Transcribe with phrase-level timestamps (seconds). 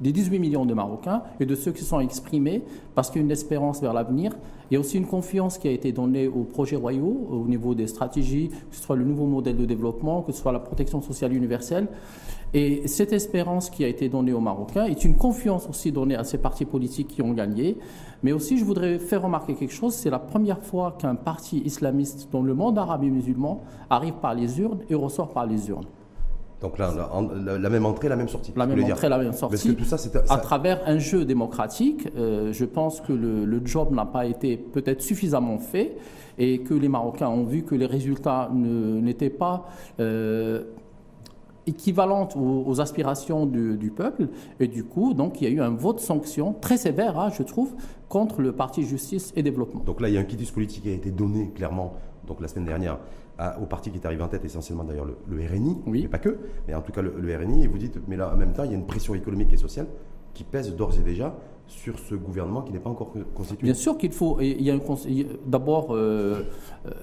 [0.00, 2.62] des 18 millions de Marocains et de ceux qui sont exprimés
[2.94, 4.32] parce qu'il y a une espérance vers l'avenir.
[4.70, 7.74] Il y a aussi une confiance qui a été donnée aux projets royaux au niveau
[7.74, 11.00] des stratégies, que ce soit le nouveau modèle de développement, que ce soit la protection
[11.00, 11.88] sociale universelle.
[12.54, 16.24] Et cette espérance qui a été donnée aux Marocains est une confiance aussi donnée à
[16.24, 17.76] ces partis politiques qui ont gagné.
[18.22, 22.28] Mais aussi, je voudrais faire remarquer quelque chose, c'est la première fois qu'un parti islamiste
[22.32, 25.86] dans le monde arabe et musulman arrive par les urnes et ressort par les urnes.
[26.60, 26.92] Donc là,
[27.60, 28.52] la, même entrée, la même sortie.
[28.56, 29.76] La même entrée, la même sortie.
[29.76, 29.96] tout ça,
[30.28, 35.02] À travers un jeu démocratique, euh, je pense que le, job n'a pas été peut-être
[35.02, 35.96] suffisamment fait
[36.36, 39.66] et que les Marocains ont vu que les résultats n'étaient pas
[40.00, 40.62] euh,
[41.66, 44.28] équivalentes aux, aspirations du, peuple.
[44.58, 47.44] Et du coup, donc, il y a eu un vote sanction très sévère, hein, je
[47.44, 47.72] trouve,
[48.08, 49.82] contre le Parti Justice et Développement.
[49.84, 51.94] Donc là, il y a un quitus politique qui a été donné clairement,
[52.26, 52.98] donc la semaine dernière,
[53.60, 56.02] au parti qui est arrivé en tête, essentiellement d'ailleurs le, RNI, oui.
[56.02, 58.36] mais pas que, mais en tout cas le, RNI, et vous dites, mais là, en
[58.36, 59.86] même temps, il y a une pression économique et sociale
[60.34, 61.34] qui pèse d'ores et déjà
[61.66, 64.40] sur ce gouvernement qui n'est pas encore constitué Bien sûr qu'il faut.
[64.40, 64.78] Il y a
[65.46, 66.42] d'abord euh,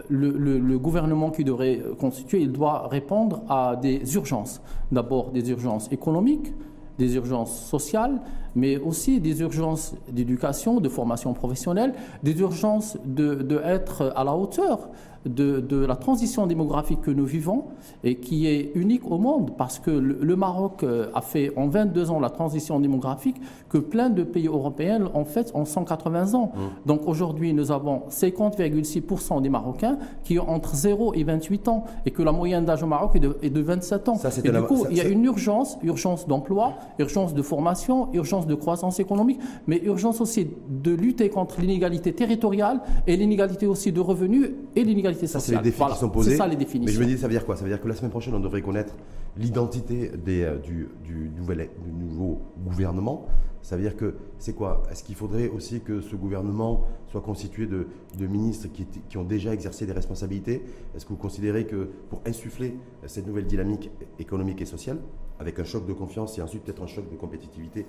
[0.09, 4.61] le, le, gouvernement qui devrait constituer, il doit répondre à des urgences.
[4.91, 6.51] D'abord des urgences économiques,
[6.97, 8.21] des urgences sociales,
[8.55, 14.35] mais aussi des urgences d'éducation, de formation professionnelle, des urgences de, de être à la
[14.35, 14.89] hauteur
[15.25, 17.65] de, la transition démographique que nous vivons
[18.03, 22.11] et qui est unique au monde parce que le, Maroc euh, a fait en 22
[22.11, 23.37] ans la transition démographique
[23.69, 26.51] que plein de pays européens ont fait en 180 ans.
[26.53, 26.59] Mmh.
[26.87, 32.11] Donc aujourd'hui, nous avons 50,6% des Marocains qui ont entre 0 et 28 ans et
[32.11, 34.19] que la moyenne d'âge au Maroc est de, 27 ans.
[34.43, 38.55] et du coup, il y a une urgence, urgence d'emploi, urgence de formation, urgence de
[38.55, 44.51] croissance économique, mais urgence aussi de lutter contre l'inégalité territoriale et l'inégalité aussi de revenus
[44.75, 46.35] et l'inégalité ça, c'est les défis qui sont posés.
[46.35, 46.85] ça les définitions.
[46.85, 47.55] Mais je me dis, ça veut dire quoi?
[47.55, 48.93] Ça veut dire que la semaine prochaine, on devrait connaître
[49.37, 53.25] l'identité euh, du, du, nouvel, du nouveau gouvernement.
[53.61, 54.83] Ça veut dire que c'est quoi?
[54.91, 59.23] Est-ce qu'il faudrait aussi que ce gouvernement soit constitué de, de ministres qui, qui, ont
[59.23, 60.63] déjà exercé des responsabilités?
[60.95, 62.75] Est-ce que vous considérez que pour insuffler
[63.07, 63.89] cette nouvelle dynamique
[64.19, 64.99] économique et sociale,
[65.39, 67.87] avec un choc de confiance et ensuite peut-être un choc de compétitivité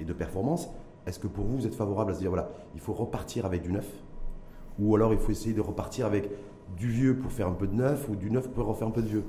[0.00, 0.70] et de performance,
[1.06, 3.62] est-ce que pour vous, vous êtes favorable à se dire, voilà, il faut repartir avec
[3.62, 3.88] du neuf?
[4.78, 6.30] Ou alors il faut essayer de repartir avec
[6.76, 9.02] du vieux pour faire un peu de neuf ou du neuf pour refaire un peu
[9.02, 9.24] de vieux.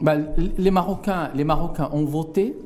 [0.00, 0.16] Bah,
[0.58, 2.56] les, Marocains, les Marocains ont voté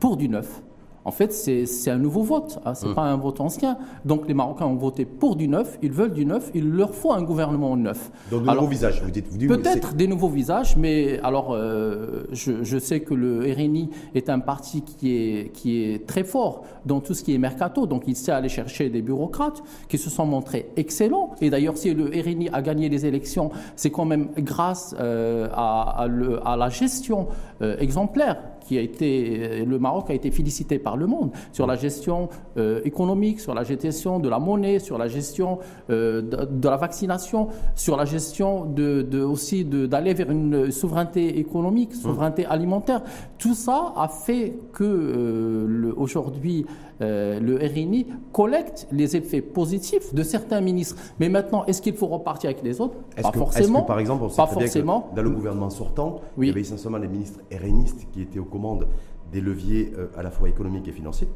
[0.00, 0.62] pour du neuf
[1.04, 2.94] en fait, c'est un nouveau vote, hein, ce n'est hum.
[2.94, 3.76] pas un vote ancien.
[4.04, 7.12] Donc les Marocains ont voté pour du neuf, ils veulent du neuf, il leur faut
[7.12, 8.10] un gouvernement neuf.
[8.30, 13.00] Donc de nouveaux visages, vous dites, Peut-être des nouveaux visages, mais alors euh, je, sais
[13.00, 17.22] que le RNI est un parti qui est, qui est très fort dans tout ce
[17.22, 21.34] qui est mercato, donc il sait aller chercher des bureaucrates qui se sont montrés excellents.
[21.40, 26.06] Et d'ailleurs, si le RNI a gagné les élections, c'est quand même grâce euh, à,
[26.44, 27.28] à, la gestion
[27.60, 31.66] euh, exemplaire qui a été, euh, le Maroc a été félicité par le monde sur
[31.66, 35.58] la gestion euh, économique, sur la gestion de la monnaie, sur la gestion
[35.90, 41.90] euh, de, la vaccination, sur la gestion de, de aussi d'aller vers une souveraineté économique,
[41.90, 41.98] mmh.
[41.98, 43.02] souveraineté alimentaire.
[43.38, 46.66] Tout ça a fait que aujourd'hui
[47.00, 50.96] le RNI collecte les effets positifs de certains ministres.
[51.18, 52.96] Mais maintenant, est-ce qu'il faut repartir avec les autres?
[53.20, 53.82] Pas forcément.
[53.82, 55.10] par exemple, pas forcément.
[55.14, 58.86] dans le gouvernement sortant, il y avait essentiellement les ministres RNistes qui étaient au commande
[59.32, 61.28] des leviers euh, à la fois économiques et financiers.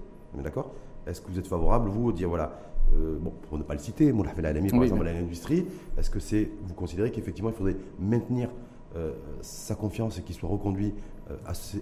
[0.42, 0.72] D'accord?
[1.06, 2.52] Est-ce que vous êtes favorable, vous, dire, voilà,
[2.94, 5.66] euh, bon, pour ne pas le citer, la LMI, par exemple, à l'industrie,
[5.98, 8.50] est-ce que c'est, vous considérez qu'effectivement, il faudrait maintenir
[8.96, 10.94] euh, sa confiance et qu'il soit reconduit
[11.30, 11.34] euh,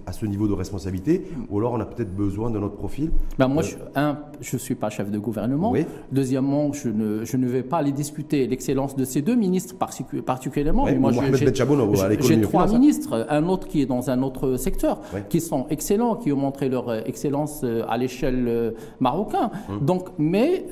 [0.07, 3.47] à ce, niveau de responsabilité Ou alors on a peut-être besoin de notre profil ben
[3.49, 5.73] Moi, je, un, je ne suis pas chef de gouvernement.
[6.11, 10.87] Deuxièmement, je ne, je ne vais pas aller discuter l'excellence de ces deux ministres particulièrement.
[10.99, 16.17] moi, j'ai trois ministres, un autre qui est dans un autre secteur, qui sont excellents,
[16.17, 19.51] qui ont montré leur excellence à l'échelle marocaine.
[19.69, 19.81] Hum.
[19.81, 20.67] Donc, mais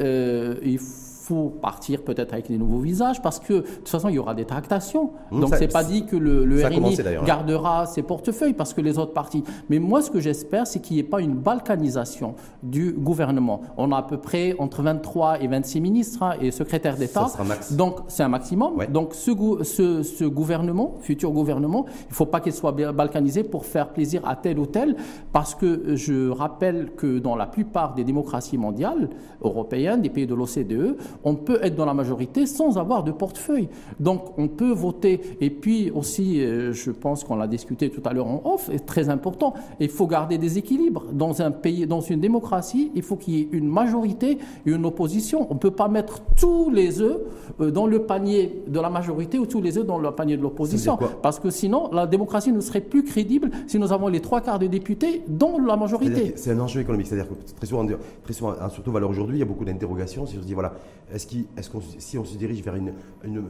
[0.65, 4.17] il faut faut partir peut-être avec des nouveaux visages parce que de toute façon il
[4.17, 5.13] y aura des tractations.
[5.33, 8.99] Donc Donc c'est pas dit que le, le RNI gardera ses portefeuilles parce que les
[8.99, 9.43] autres partis.
[9.71, 13.63] Mais moi ce que j'espère c'est qu'il n'y ait pas une balkanisation du gouvernement.
[13.79, 17.27] On a à peu près entre 23 et 26 ministres hein, et secrétaires d'État.
[17.71, 18.85] Donc c'est un maximum.
[18.91, 19.31] Donc ce,
[19.63, 24.27] ce, ce, gouvernement, futur gouvernement, il ne faut pas qu'il soit balkanisé pour faire plaisir
[24.29, 24.97] à tel ou tel
[25.33, 29.09] parce que je rappelle que dans la plupart des démocraties mondiales
[29.43, 33.69] européennes, des pays de l'OCDE, on peut être dans la majorité sans avoir de portefeuille.
[34.01, 35.21] Donc on peut voter.
[35.41, 38.87] Et puis aussi, euh, je pense qu'on l'a discuté tout à l'heure en off, c'est
[38.87, 41.05] très important, il faut garder des équilibres.
[41.13, 44.85] Dans un pays, dans une démocratie, il faut qu'il y ait une majorité et une
[44.87, 45.47] opposition.
[45.51, 47.21] On ne peut pas mettre tous les œufs
[47.61, 50.43] euh, dans le panier de la majorité ou tous les œufs dans le panier de
[50.43, 50.99] l'opposition.
[51.23, 54.59] Parce que sinon, la démocratie ne serait plus crédible si nous avons les trois quarts
[54.59, 56.33] des députés dans la majorité.
[56.37, 57.07] C'est un enjeu économique.
[57.07, 57.87] C'est-à-dire que très souvent,
[58.23, 60.27] très souvent surtout valeur aujourd'hui, il y a beaucoup d'interrogations.
[60.27, 60.75] Si se dit, voilà,
[61.13, 62.95] est-ce est qu'on, si on se dirige vers une,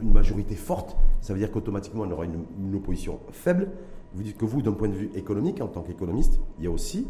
[0.03, 3.69] majorité forte, ça veut dire qu'automatiquement, on aura une opposition faible.
[4.15, 6.71] Vous dites que vous, d'un point de vue économique, en tant qu'économiste, il y a
[6.71, 7.05] aussi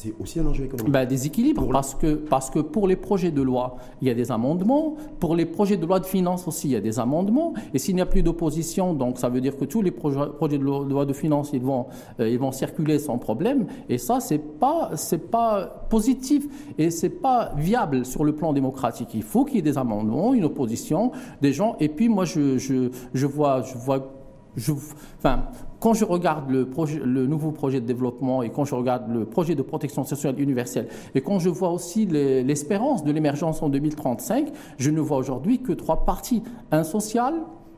[0.00, 0.92] c'est aussi un enjeu économique.
[0.92, 4.14] Ben, des équilibres, parce, que, parce que pour les projets de loi, il y a
[4.14, 4.94] des amendements.
[5.18, 7.52] Pour les projets de loi de finances aussi, il y a des amendements.
[7.74, 10.18] Et s'il n'y a plus d'opposition, donc ça veut dire que tous les projets,
[10.56, 11.86] de loi de finances, ils vont,
[12.20, 13.66] euh, ils vont circuler sans problème.
[13.88, 16.46] Et ça, c'est pas, c'est pas positif
[16.78, 19.08] et c'est pas viable sur le plan démocratique.
[19.14, 21.10] Il faut qu'il y ait des amendements, une opposition,
[21.42, 21.74] des gens.
[21.80, 24.12] Et puis moi, je, je, je vois, je vois
[24.56, 24.72] je,
[25.18, 25.44] enfin,
[25.80, 29.62] quand je regarde le, nouveau projet de développement et quand je regarde le projet de
[29.62, 35.00] protection sociale universelle et quand je vois aussi l'espérance de l'émergence en 2035, je ne
[35.00, 36.42] vois aujourd'hui que trois parties.
[36.70, 37.34] Un social,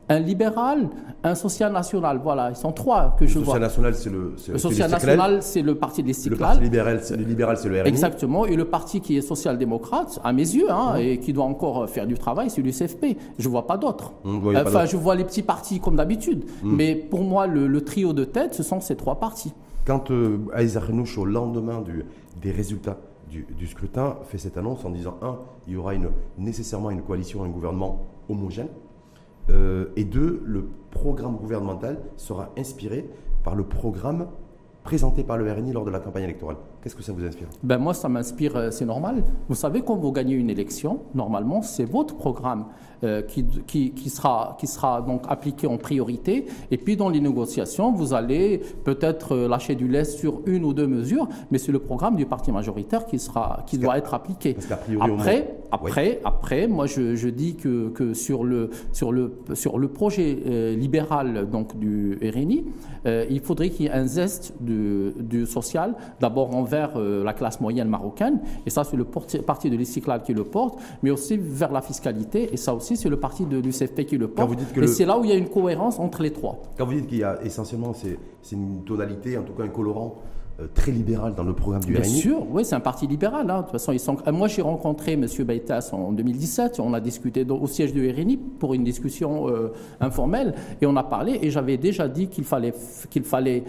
[0.09, 0.89] un libéral,
[1.23, 2.19] un social national.
[2.23, 3.59] Voilà, ils sont trois que je vois.
[3.59, 4.35] Le social national, c'est le.
[4.53, 6.35] Le social national, c'est le parti des cycles.
[6.35, 7.89] Le parti libéral, c'est le, libéral, c'est le RNI.
[7.89, 8.45] Exactement.
[8.45, 12.07] Et le parti qui est social-démocrate, à mes yeux, hein, et qui doit encore faire
[12.07, 13.17] du travail, c'est l'UCFP.
[13.39, 14.13] Je ne vois pas d'autres.
[14.25, 16.45] Enfin, je vois les petits partis comme d'habitude.
[16.63, 16.75] Hmm.
[16.75, 19.53] Mais pour moi, le, trio de tête, ce sont ces trois partis.
[19.85, 22.05] Quand euh, Aïssa Renouch, au lendemain du,
[22.39, 22.97] des résultats
[23.29, 25.37] du, du, scrutin, fait cette annonce en disant un,
[25.67, 28.67] il y aura une, nécessairement une coalition, un gouvernement homogène.
[29.51, 33.07] Euh, et deux, le programme gouvernemental sera inspiré
[33.43, 34.27] par le programme
[34.83, 36.57] présenté par le RNI lors de la campagne électorale.
[36.81, 37.47] Qu'est-ce que ça vous inspire?
[37.61, 39.23] Ben Moi, ça m'inspire, euh, c'est normal.
[39.47, 42.65] Vous savez, quand vous gagnez une élection, normalement, c'est votre programme
[43.03, 46.47] euh, qui, qui, sera, qui sera donc appliqué en priorité.
[46.71, 50.87] Et puis, dans les négociations, vous allez peut-être lâcher du lest sur une ou deux
[50.87, 54.57] mesures, mais c'est le programme du parti majoritaire qui, sera, qui doit être appliqué.
[54.99, 59.87] Après, après, après, moi, je, je dis que, que, sur, le, sur, le, sur le
[59.87, 62.65] projet libéral donc, du RNI,
[63.05, 65.95] il faudrait qu'il y ait un zeste du, du social.
[66.19, 70.23] D'abord, on vers euh, la classe moyenne marocaine, et ça c'est le parti de l'Istiklal
[70.23, 73.57] qui le porte, mais aussi vers la fiscalité, et ça aussi c'est le parti de
[73.57, 74.57] l'UCFP qui le porte.
[74.77, 76.61] et c'est là où il y a une cohérence entre les trois.
[76.77, 78.17] Quand vous dites qu'il y a essentiellement, c'est
[78.51, 80.40] une tonalité, en tout cas un colorant, euh,
[80.73, 83.49] très libéral dans le programme du Bien sûr, oui, c'est un parti libéral.
[83.49, 83.57] Hein.
[83.57, 84.17] De toute façon, ils sont...
[84.27, 85.25] Euh, moi, j'ai rencontré M.
[85.45, 86.79] Baitas en 2017.
[86.79, 89.47] On a discuté au siège du RNI pour une discussion
[89.99, 91.39] informelle et on a parlé.
[91.41, 92.73] Et j'avais déjà dit qu'il fallait,
[93.09, 93.63] qu'il fallait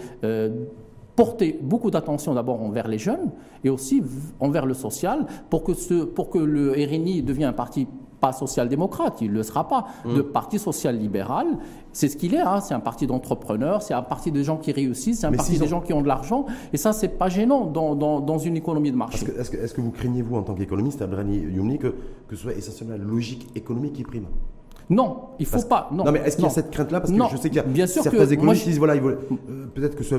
[1.16, 3.30] porter beaucoup d'attention d'abord envers les jeunes
[3.64, 4.02] et aussi
[4.40, 7.86] envers le social pour que, ce, pour que le RNI devienne un parti
[8.22, 10.14] pas social-démocrate, il ne le sera pas, mmh.
[10.14, 11.46] de parti social-libéral.
[11.92, 12.60] C'est ce qu'il est, hein.
[12.60, 15.66] c'est un parti d'entrepreneurs, c'est un parti de gens qui réussissent, c'est un parti de
[15.66, 16.46] gens qui ont de l'argent.
[16.72, 19.26] Et ça, c'est pas gênant dans, dans, dans, une économie de marché.
[19.38, 21.88] Est-ce que, est que, vous craignez, vous, en tant qu'économiste, Abrani Youmni, que,
[22.28, 24.26] que ce soit essentiellement la logique économique qui prime?
[24.92, 25.88] Non, il ne faut pas.
[25.92, 27.64] Non, mais est-ce qu'il y a cette créante-là Parce que je sais qu'il y a
[27.64, 29.16] bien certains économistes qui disent voilà, euh,
[29.74, 30.18] peut-être que ce,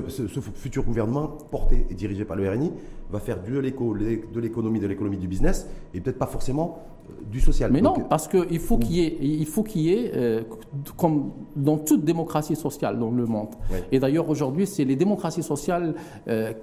[0.56, 2.72] futur gouvernement, porté et dirigé par le RNI,
[3.14, 6.80] va faire de l'économie, de l'économie du business, et peut-être pas forcément
[7.10, 7.72] euh, du social.
[7.72, 10.42] Mais non, parce qu'il faut qu'il y ait, il faut qu'il y ait euh,
[10.98, 13.50] comme dans toute démocratie sociale dans le monde.
[13.92, 15.96] Et d'ailleurs, aujourd'hui, c'est les démocraties sociales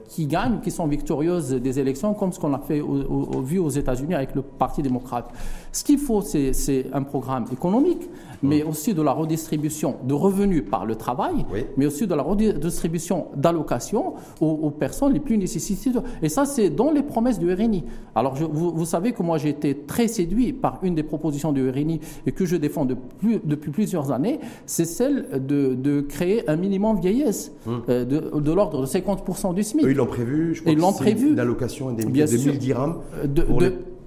[0.08, 3.68] qui gagnent, qui sont victorieuses des élections, comme ce qu'on a fait au, vu aux
[3.68, 5.30] États-Unis avec le Parti démocrate.
[5.72, 8.08] Ce qu'il faut, c'est un programme économique
[8.42, 11.44] mais aussi de la redistribution de revenus par le travail,
[11.76, 16.02] mais aussi de la redistribution d'allocations aux, personnes les plus nécessiteuses.
[16.22, 17.84] Et ça, c'est dans les promesses du RNI.
[18.14, 22.00] Alors, vous, savez que moi, j'ai été très séduit par une des propositions du RNI
[22.26, 27.82] et que je défends depuis plusieurs années, c'est celle de, créer un minimum vieillesse hum.
[27.88, 29.84] euh, de, l'ordre de 50% du SMIC.
[29.88, 30.72] ils l'ont prévu, je crois.
[30.72, 31.32] Ils l'ont prévu.
[31.32, 32.96] Une allocation des, des 1000 dirhams.
[33.24, 33.44] De,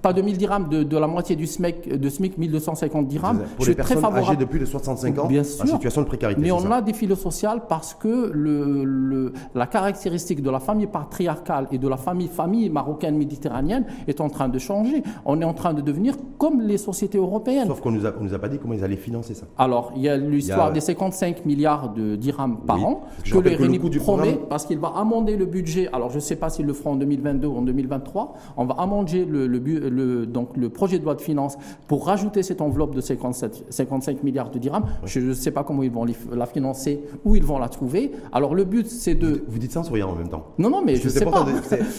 [0.04, 3.38] pas 2000 dirhams, de, la moitié du SMIC, de SMIC 1250 dirhams.
[3.56, 4.28] Pour je les personnes très favorable.
[4.28, 6.42] âgées de plus de 65 ans, Bien sûr, en situation de précarité.
[6.42, 11.68] Mais on a des filets sociales parce que le, la caractéristique de la famille patriarcale
[11.72, 15.02] et de la famille, famille marocaine méditerranéenne est en train de changer.
[15.24, 17.68] On est en train de devenir comme les sociétés européennes.
[17.68, 19.46] Sauf qu'on ne nous, nous, a pas dit comment ils allaient financer ça.
[19.56, 23.78] Alors, il y a l'histoire des 55 milliards de dirhams par an que le RNI
[24.00, 25.88] promet parce qu'il va amender le budget.
[25.94, 28.34] Alors, je ne sais pas s'il le fera en 2022 ou en 2023.
[28.58, 29.58] On va amender le, le,
[29.94, 31.56] le, donc, le projet de loi de finances
[31.88, 34.84] pour rajouter cette enveloppe de 57, 55 milliards de dirhams.
[35.04, 38.12] Je ne sais pas comment ils vont la financer, où ils vont la trouver.
[38.32, 39.44] Alors le but, c'est de...
[39.48, 40.46] Vous, dites ça en souriant en même temps.
[40.58, 41.46] Non, non, mais je ne sais pas.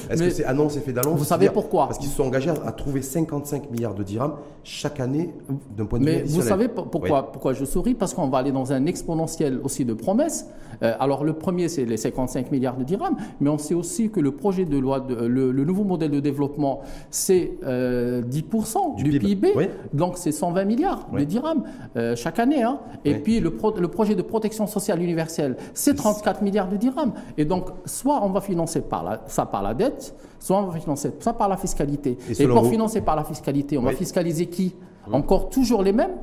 [0.10, 1.88] Est-ce que c'est annonce et fait d'annonce Vous savez pourquoi?
[1.88, 5.34] Parce qu'ils se sont engagés à trouver 55 milliards de dirhams chaque année
[5.76, 7.94] d'un point de vue Mais vous savez pourquoi, pourquoi je souris?
[7.94, 10.48] Parce qu'on va aller dans un exponentiel aussi de promesses.
[10.84, 14.20] Euh, alors le premier, c'est les 55 milliards de dirhams, mais on sait aussi que
[14.20, 19.54] le projet de loi, de, le, nouveau modèle de développement, c'est 10% euh, du, PIB.
[19.94, 21.64] Donc c'est 120 milliards de dirhams
[21.96, 22.64] euh, chaque année.
[22.64, 22.80] Hein.
[23.04, 27.14] Et puis le, le, projet de protection sociale universelle, c'est 34 milliards de dirhams.
[27.38, 30.80] Et donc soit on va financer par la, ça par la dette, soit on va
[30.80, 32.18] financer ça par la fiscalité.
[32.40, 34.76] Et, pour financer par la fiscalité, on va fiscaliser qui?
[35.12, 36.16] Encore toujours les mêmes?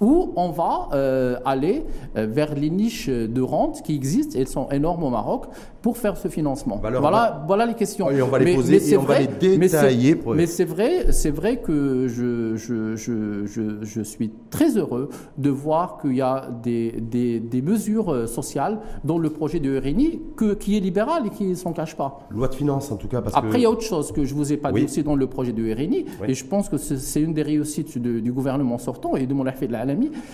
[0.00, 1.84] Où on va euh, aller
[2.14, 5.46] vers les niches de rente qui existent, elles sont énormes au Maroc,
[5.84, 6.80] pour faire ce financement.
[6.82, 8.06] Bah voilà, voilà les questions.
[8.06, 10.18] on va les poser et on va les détailler.
[10.34, 13.44] Mais c'est vrai, c'est vrai que je, je, je,
[13.82, 18.78] je, suis très heureux de voir qu'il y a des, des, des, mesures euh, sociales
[19.04, 22.20] dans le projet de RNI que, qui est libéral et qui ne s'en cache pas.
[22.30, 23.20] Loi de finances en tout cas.
[23.20, 25.02] Parce Après, il y a autre chose que je ne vous ai pas dit aussi
[25.02, 28.78] dans le projet de RNI, et je pense que c'est une des réussites du gouvernement
[28.78, 29.86] sortant et de mon de la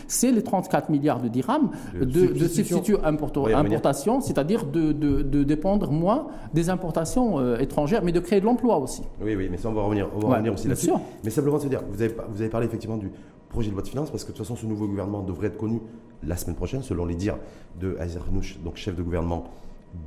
[0.07, 6.28] c'est les 34 milliards de dirhams de, de substituts importation, c'est-à-dire de, de, dépendre moins
[6.54, 9.02] des importations euh, étrangères, mais de créer de l'emploi aussi.
[9.20, 10.90] Oui, oui, mais ça, on va revenir, on va revenir aussi là-dessus.
[11.25, 13.11] Mais simplement se dire, vous avez, vous avez parlé effectivement du
[13.49, 15.59] projet de loi de finances, parce que de toute façon, ce nouveau gouvernement devrait être
[15.59, 15.80] connu
[16.23, 17.38] la semaine prochaine, selon les dires
[17.80, 18.23] de Azer
[18.64, 19.44] donc chef de gouvernement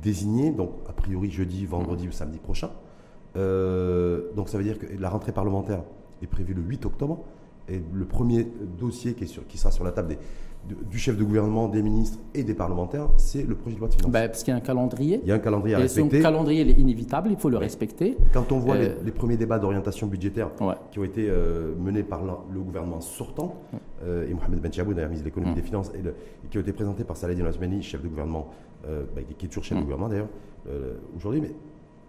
[0.02, 2.70] désigné, donc a priori jeudi, vendredi ou samedi prochain.
[3.36, 5.82] Euh, donc ça veut dire que la rentrée parlementaire
[6.22, 7.20] est prévue le 8 octobre.
[7.68, 8.46] Et le premier
[8.78, 10.18] dossier qui, est sur, qui sera sur la table des,
[10.68, 13.94] du chef de gouvernement, des ministres et des parlementaires, c'est le projet de loi de
[13.94, 14.10] finances.
[14.10, 15.20] Ben, parce qu'il y a un calendrier.
[15.22, 16.16] Il y a un calendrier à respecter.
[16.16, 18.16] Et ce calendrier il est inévitable, il faut le respecter.
[18.32, 20.50] Quand on voit euh, les, premiers débats d'orientation budgétaire
[20.90, 23.56] qui ont été euh, menés par le gouvernement sortant,
[24.04, 26.72] euh, et Mohamed Ben Chaboud, ministre de l'économie et des finances, et, qui ont été
[26.72, 28.48] présentés par Saladin Osmani, chef de gouvernement,
[28.84, 30.28] bah, qui est toujours chef de gouvernement d'ailleurs,
[31.16, 31.52] aujourd'hui, mais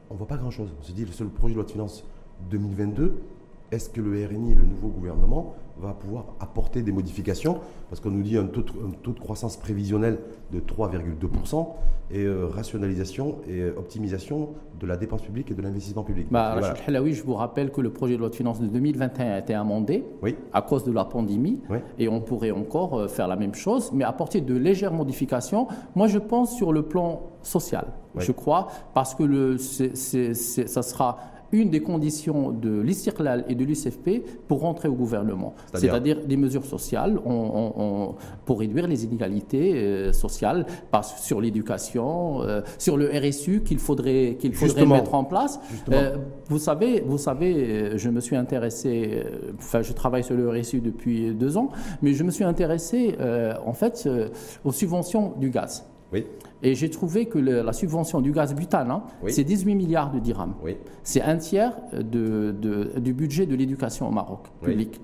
[0.09, 0.69] on ne voit pas grand-chose.
[0.79, 2.05] On se dit, le seul projet de loi de finances
[2.49, 3.21] 2022,
[3.71, 8.23] est-ce que le RNI, le nouveau gouvernement, va pouvoir apporter des modifications Parce qu'on nous
[8.23, 10.19] dit un taux, de, croissance prévisionnel
[10.51, 11.67] de 3,2%
[12.11, 16.27] et euh, rationalisation et euh, optimisation de la dépense publique et de l'investissement public.
[16.31, 19.53] Bah, je vous rappelle que le projet de loi de finances de 2021 a été
[19.53, 20.03] amendé
[20.53, 21.61] à cause de la pandémie
[21.97, 25.67] et on pourrait encore euh, faire la même chose, mais apporter de légères modifications.
[25.95, 31.17] Moi, je pense sur le plan social, je crois, parce que le, ça sera
[31.51, 35.53] une des conditions de l'ISTIRLAL et de l'UCFP pour rentrer au gouvernement.
[35.73, 37.19] C'est-à-dire des mesures sociales
[38.45, 40.65] pour réduire les inégalités euh, sociales
[41.17, 45.59] sur l'éducation, euh, sur le RSU qu'il faudrait, qu'il faudrait mettre en place.
[45.91, 46.15] Euh,
[46.49, 49.23] vous savez, vous savez, je me suis intéressé,
[49.57, 51.69] enfin je travaille sur le RSU depuis deux ans,
[52.01, 53.15] mais je me suis intéressé
[53.65, 54.07] en fait
[54.63, 55.85] aux subventions du gaz.
[56.15, 56.25] Oui.
[56.63, 60.55] Et j'ai trouvé que la subvention du gaz butane, hein, c'est 18 milliards de dirhams.
[61.03, 64.99] C'est un tiers du budget de l'éducation au Maroc public.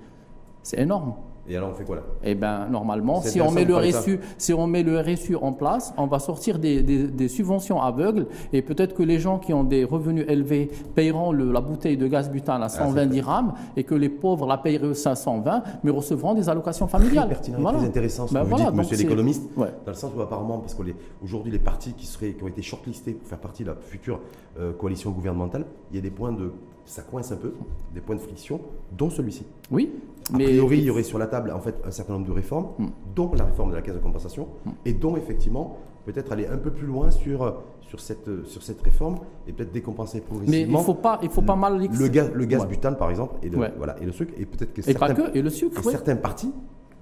[0.63, 1.13] C'est énorme.
[1.51, 2.03] Et alors on fait quoi là?
[2.23, 5.93] Eh bien normalement, si on, met le RSU, si on met le RSU en place,
[5.97, 10.25] on va sortir des, subventions aveugles et peut-être que les gens qui ont des revenus
[10.27, 14.47] élevés paieront la bouteille de gaz butane à 120 ah, dirhams et que les pauvres
[14.47, 17.27] la paieraient 520 mais recevront des allocations familiales.
[17.27, 20.59] Pertinent, très intéressant ce ben que vous dites, monsieur l'économiste, dans le sens où apparemment,
[20.59, 23.75] parce qu'aujourd'hui les partis qui, seraient, qui ont été shortlistés pour faire partie de la
[23.75, 24.21] future
[24.57, 26.51] euh, coalition gouvernementale, il y a des points de
[26.85, 27.53] ça coince un peu,
[27.93, 28.59] des points de friction,
[28.97, 29.45] dont celui-ci.
[29.69, 29.91] Oui.
[30.33, 32.67] A priori, il y aurait sur la table en fait un certain nombre de réformes,
[32.77, 32.87] hmm.
[33.15, 34.69] dont la réforme de la caisse de compensation, hmm.
[34.85, 39.19] et dont effectivement peut-être aller un peu plus loin sur, sur, cette, sur cette réforme
[39.47, 40.77] et peut-être décompenser progressivement.
[40.77, 43.35] Mais il faut pas, il faut pas mal le gaz, le gaz butane par exemple
[43.43, 45.83] et, voilà, et le sucre et peut-être que et certains, pas que, et le sucre,
[45.83, 46.53] certains partis,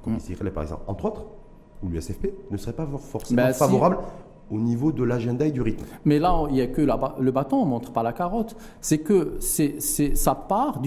[0.04, 0.18] comme hmm.
[0.18, 1.26] ici par exemple, entre autres,
[1.84, 4.00] ou l'USFP, ne seraient pas forcément bah, favorables
[4.52, 5.86] au niveau de l'agenda et du rythme.
[6.06, 8.56] Mais là, il n'y a que le bâton, on ne montre pas la carotte.
[8.82, 9.80] C'est que c'est,
[10.16, 10.80] ça part,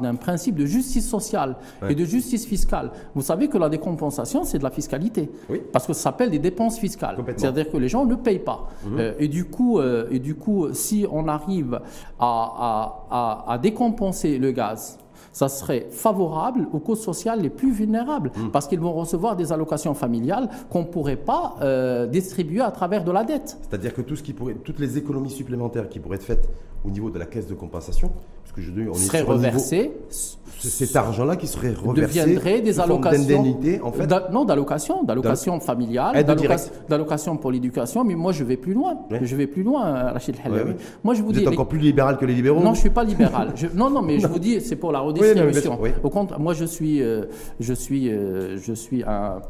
[0.00, 1.56] d'un principe de justice sociale
[1.88, 2.90] et de justice fiscale.
[3.14, 5.30] Vous savez que la décompensation, c'est de la fiscalité.
[5.72, 7.16] Parce que ça s'appelle des dépenses fiscales.
[7.36, 8.68] C'est-à-dire que les gens ne payent pas.
[8.84, 8.98] Mhm.
[8.98, 11.80] Euh, et, du coup, euh, et du coup, si on arrive
[12.18, 14.98] à décompenser le gaz,
[15.32, 18.50] ça serait favorable aux causes sociales les plus vulnérables, hmm.
[18.50, 23.04] parce qu'ils vont recevoir des allocations familiales qu'on ne pourrait pas euh, distribuer à travers
[23.04, 23.58] de la dette.
[23.68, 26.48] C'est-à-dire que tout ce qui pourrait, toutes les économies supplémentaires qui pourraient être faites
[26.84, 28.10] au niveau de la caisse de compensation,
[28.42, 29.92] parce que je on serait reversé.
[30.68, 34.06] Cet argent-là qui serait reversé deviendrait des allocations en fait.
[34.32, 36.24] Non, d'allocations, d'allocations familiales,
[36.88, 38.04] d'allocations pour l'éducation.
[38.04, 38.98] Mais moi, je vais plus loin.
[39.20, 40.74] Je vais plus loin, Rachid Halawi.
[41.04, 42.62] Moi, je vous, vous êtes encore plus libéral que les libéraux.
[42.62, 43.54] Non, je suis pas libéral.
[43.74, 45.78] non, non, mais je vous dis, c'est pour la redistribution.
[46.02, 47.24] Au compte, moi, je suis, euh,
[47.60, 49.40] je suis, euh, je suis un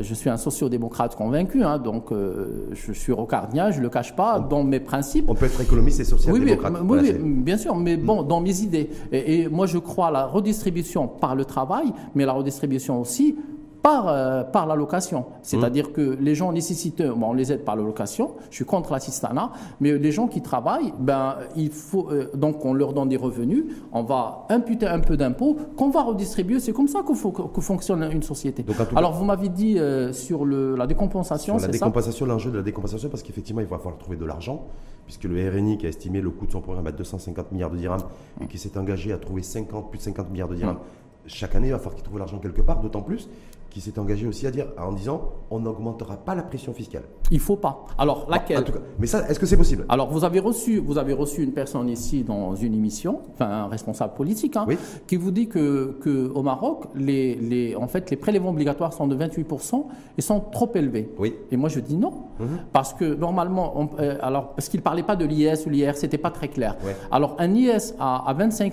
[0.00, 4.16] je suis un sociodémocrate convaincu, hein, donc euh, je suis rocardien, je ne le cache
[4.16, 5.26] pas, dans mes principes.
[5.28, 6.74] On peut être économiste et social-démocrate.
[6.82, 8.88] Oui, oui, bien sûr, mais bon, dans mes idées.
[9.12, 13.36] et, moi, je crois à la redistribution par le travail, mais la redistribution aussi
[13.84, 15.26] par, euh, par l'allocation.
[15.42, 19.52] C'est-à-dire que les gens nécessiteux, bon, on les aide par l'allocation, je suis contre l'assistanat,
[19.78, 23.66] mais les gens qui travaillent, ben, il faut, euh, donc on leur donne des revenus,
[23.92, 26.60] on va imputer un peu d'impôts qu'on va redistribuer.
[26.60, 28.64] C'est comme ça que, que, fonctionne une société.
[28.96, 32.62] Alors vous m'avez dit euh, sur le, la décompensation, c'est La décompensation, l'enjeu de la
[32.62, 34.64] décompensation, parce qu'effectivement, il va falloir trouver de l'argent,
[35.04, 37.76] puisque le RNI qui a estimé le coût de son programme à 250 milliards de
[37.76, 38.04] dirhams
[38.40, 40.78] et qui s'est engagé à trouver 50, plus de 50 milliards de dirhams
[41.26, 43.28] chaque année, il va falloir qu'il trouve l'argent quelque part, d'autant plus
[43.74, 47.02] qui s'est engagé aussi à dire, en disant, on n'augmentera pas la pression fiscale.
[47.32, 47.84] Il faut pas.
[47.98, 49.84] Alors laquelle en tout cas, Mais ça, est-ce que c'est possible?
[49.88, 53.66] Alors vous avez reçu, vous avez reçu une personne ici dans une émission, enfin un
[53.66, 54.66] responsable politique, hein,
[55.08, 59.08] qui vous dit que, que au Maroc, les, les, en fait, les prélèvements obligatoires sont
[59.08, 59.86] de 28%
[60.18, 61.10] et sont trop élevés.
[61.18, 61.34] Oui.
[61.50, 62.58] Et moi je dis non, mhm.
[62.72, 66.30] parce que normalement, euh, alors parce qu'il parlait pas de l'IS ou l'IR, c'était pas
[66.30, 66.76] très clair.
[67.10, 68.72] Alors un IS à, à 25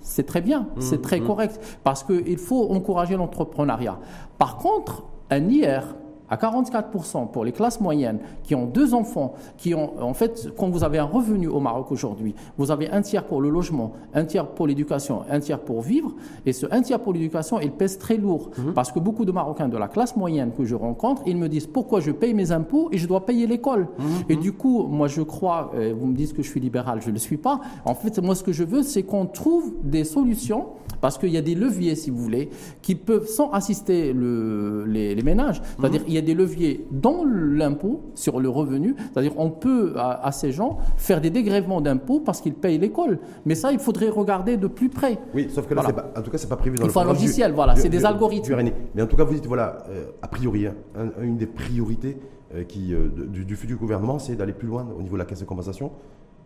[0.00, 1.26] c'est très bien, c'est mmh, très mmh.
[1.26, 3.98] correct, parce qu'il faut encourager l'entrepreneuriat.
[4.38, 5.82] Par contre, un IR
[6.30, 10.70] à 44% pour les classes moyennes qui ont deux enfants, qui ont, en fait, quand
[10.70, 14.24] vous avez un revenu au Maroc aujourd'hui, vous avez un tiers pour le logement, un
[14.24, 16.12] tiers pour l'éducation, un tiers pour vivre,
[16.46, 18.50] et ce un tiers pour l'éducation, il pèse très lourd.
[18.56, 18.74] Mhm.
[18.74, 21.66] Parce que beaucoup de Marocains de la classe moyenne que je rencontre, ils me disent
[21.66, 23.88] pourquoi je paye mes impôts et je dois payer l'école?
[23.98, 24.06] Mhm.
[24.28, 27.08] Et du coup, moi je crois, euh, vous me dites que je suis libéral, je
[27.08, 27.60] ne le suis pas.
[27.84, 30.66] En fait, moi ce que je veux, c'est qu'on trouve des solutions,
[31.00, 32.50] parce qu'il y a des leviers, si vous voulez,
[32.82, 37.24] qui peuvent, sans assister le, les, les, ménages, c'est-à-dire il y a des leviers dans
[37.24, 42.40] l'impôt sur le revenu, c'est-à-dire on peut à, ces gens faire des dégrèvements d'impôts parce
[42.40, 43.18] qu'ils payent l'école.
[43.44, 45.18] Mais ça, il faudrait regarder de plus près.
[45.34, 45.82] Oui, sauf que là,
[46.16, 48.04] en tout cas, c'est pas prévu dans il le faut un logiciel, voilà, c'est des
[48.04, 48.54] algorithmes.
[48.94, 50.74] mais en tout cas, vous dites, voilà, euh, a priori, hein,
[51.22, 52.16] une des priorités
[52.54, 55.24] euh, qui, euh, du, du, futur gouvernement, c'est d'aller plus loin au niveau de la
[55.24, 55.92] caisse de compensation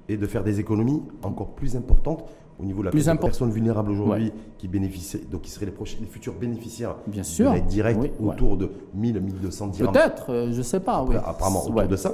[0.09, 2.25] et de faire des économies encore plus importantes
[2.59, 6.35] au niveau de la plus personnes vulnérables aujourd'hui qui bénéficient, donc qui seraient les, futurs
[6.35, 7.51] bénéficiaires Bien sûr.
[7.51, 9.93] de l'aide directe autour de 1000, 1200 dirhams.
[9.93, 11.03] Peut-être, euh, je ne sais pas.
[11.03, 11.17] Oui.
[11.17, 12.13] Apparemment, autour de ça.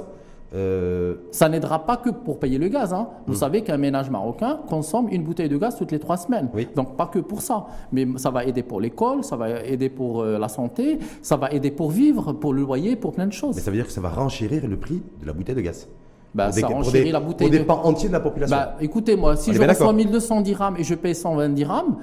[0.53, 2.93] Euh, ça n'aidera pas que pour payer le gaz.
[2.93, 3.07] Hein.
[3.25, 3.37] Vous hmm.
[3.37, 6.49] savez qu'un ménage marocain consomme une bouteille de gaz toutes les trois semaines.
[6.75, 7.67] Donc pas que pour ça.
[7.93, 11.51] Mais ça va aider pour l'école, ça va aider pour euh, la santé, ça va
[11.51, 13.55] aider pour vivre, pour le loyer, pour plein de choses.
[13.55, 15.87] Mais ça veut dire que ça va renchérir le prix de la bouteille de gaz.
[16.33, 17.49] Bah, ça la bouteille.
[17.49, 18.55] Pour des pans entiers de la population.
[18.55, 21.97] Bah, écoutez, moi, si je reçois 1200 dirhams et je paye 120 dirhams,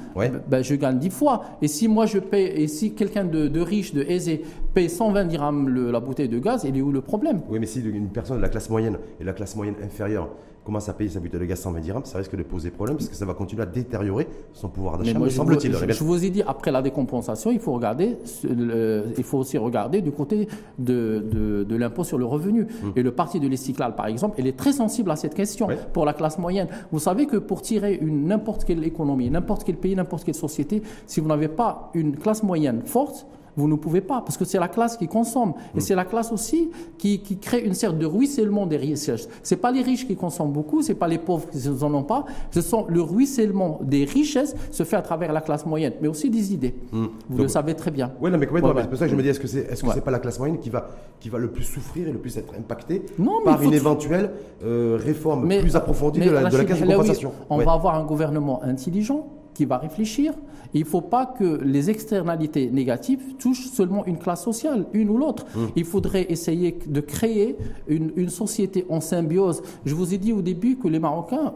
[0.49, 1.43] bah, je gagne 10 fois.
[1.63, 4.43] Et si moi je paye, et si quelqu'un de, riche, de aisé,
[4.75, 7.41] paye 120 dirhams la bouteille de gaz, il est où le problème?
[7.49, 10.29] Oui, mais si une personne de la classe moyenne et la classe moyenne inférieure
[10.69, 13.09] commence à payer sa bouteille de gaz 120 dirhams, ça risque de poser problème parce
[13.09, 15.75] que ça va continuer à détériorer son pouvoir d'achat, me semble-t-il.
[15.75, 20.03] Je, je, vous ai dit, après la décompensation, il faut, regarder, il faut aussi regarder
[20.03, 20.47] du côté
[20.79, 21.25] de,
[21.67, 22.67] de, l'impôt sur le revenu.
[22.85, 22.93] Hum.
[22.97, 26.05] Et le parti de l'Istiklal, par exemple, il est très sensible à cette question pour
[26.05, 26.69] la classe moyenne.
[26.93, 31.21] Vous savez que pour tirer n'importe quelle économie, n'importe quel pays, n'importe quelle société, si
[31.21, 33.27] vous n'avez pas une classe moyenne forte,
[33.59, 35.55] vous ne pouvez pas, parce que c'est la classe qui consomme.
[35.75, 35.81] Et mm.
[35.81, 39.29] c'est la classe aussi qui, crée une sorte de ruissellement des richesses.
[39.43, 41.95] Ce n'est pas les riches qui consomment beaucoup, ce n'est pas les pauvres qui n'en
[41.95, 42.25] ont pas.
[42.53, 46.31] Ce sont le ruissellement des richesses se fait à travers la classe moyenne, mais aussi
[46.31, 46.75] des idées.
[46.93, 47.07] Mm.
[47.31, 48.13] Vous le savez très bien.
[48.21, 50.11] Oui, mais c'est pour ça que je me dis, est-ce que c'est est -ce pas
[50.11, 50.89] la classe moyenne qui va,
[51.21, 53.03] qui va le plus souffrir et le plus être impactée
[53.45, 54.31] par une éventuelle
[54.65, 57.33] euh, réforme plus approfondie de, la, caisse de compensation?
[57.51, 59.27] On va avoir un gouvernement intelligent
[59.59, 60.35] qui va réfléchir.
[60.73, 65.17] Il ne faut pas que les externalités négatives touchent seulement une classe sociale, une ou
[65.17, 65.47] l'autre.
[65.47, 65.61] Mmh.
[65.75, 67.57] Il faudrait essayer de créer
[67.89, 69.63] une, société en symbiose.
[69.85, 71.55] Je vous ai dit au début que les Marocains,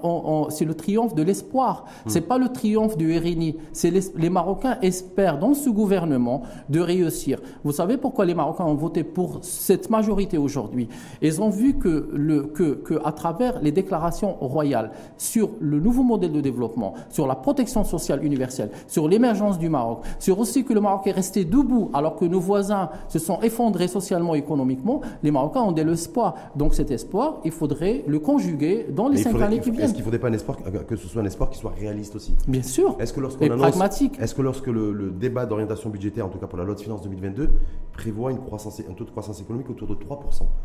[0.48, 1.84] c'est le triomphe de l'espoir.
[1.84, 2.10] Ce mmh.
[2.12, 3.56] C'est pas le triomphe du RNI.
[3.72, 7.40] C'est les, Marocains espèrent dans ce gouvernement de réussir.
[7.62, 10.88] Vous savez pourquoi les Marocains ont voté pour cette majorité aujourd'hui?
[11.20, 16.02] Ils ont vu que, le, que, que à travers les déclarations royales sur le nouveau
[16.02, 17.91] modèle de développement, sur la protection sociale
[18.22, 22.24] universelle, sur l'émergence du Maroc, sur aussi que le Maroc est resté debout alors que
[22.24, 26.34] nos voisins se sont effondrés socialement et économiquement, les Marocains ont de l'espoir.
[26.56, 29.84] Donc cet espoir, il faudrait le conjuguer dans les cinq années qui viennent.
[29.84, 32.16] Est-ce qu'il ne faudrait pas un espoir, que ce soit un espoir qui soit réaliste
[32.16, 32.34] aussi?
[32.48, 32.96] Bien sûr.
[32.98, 34.18] Est-ce que lorsqu'on pragmatique.
[34.20, 37.02] Est-ce que lorsque le, débat d'orientation budgétaire, en tout cas pour la loi de finances
[37.02, 37.50] 2022,
[37.92, 39.98] prévoit une croissance, un taux de croissance économique autour de 3%,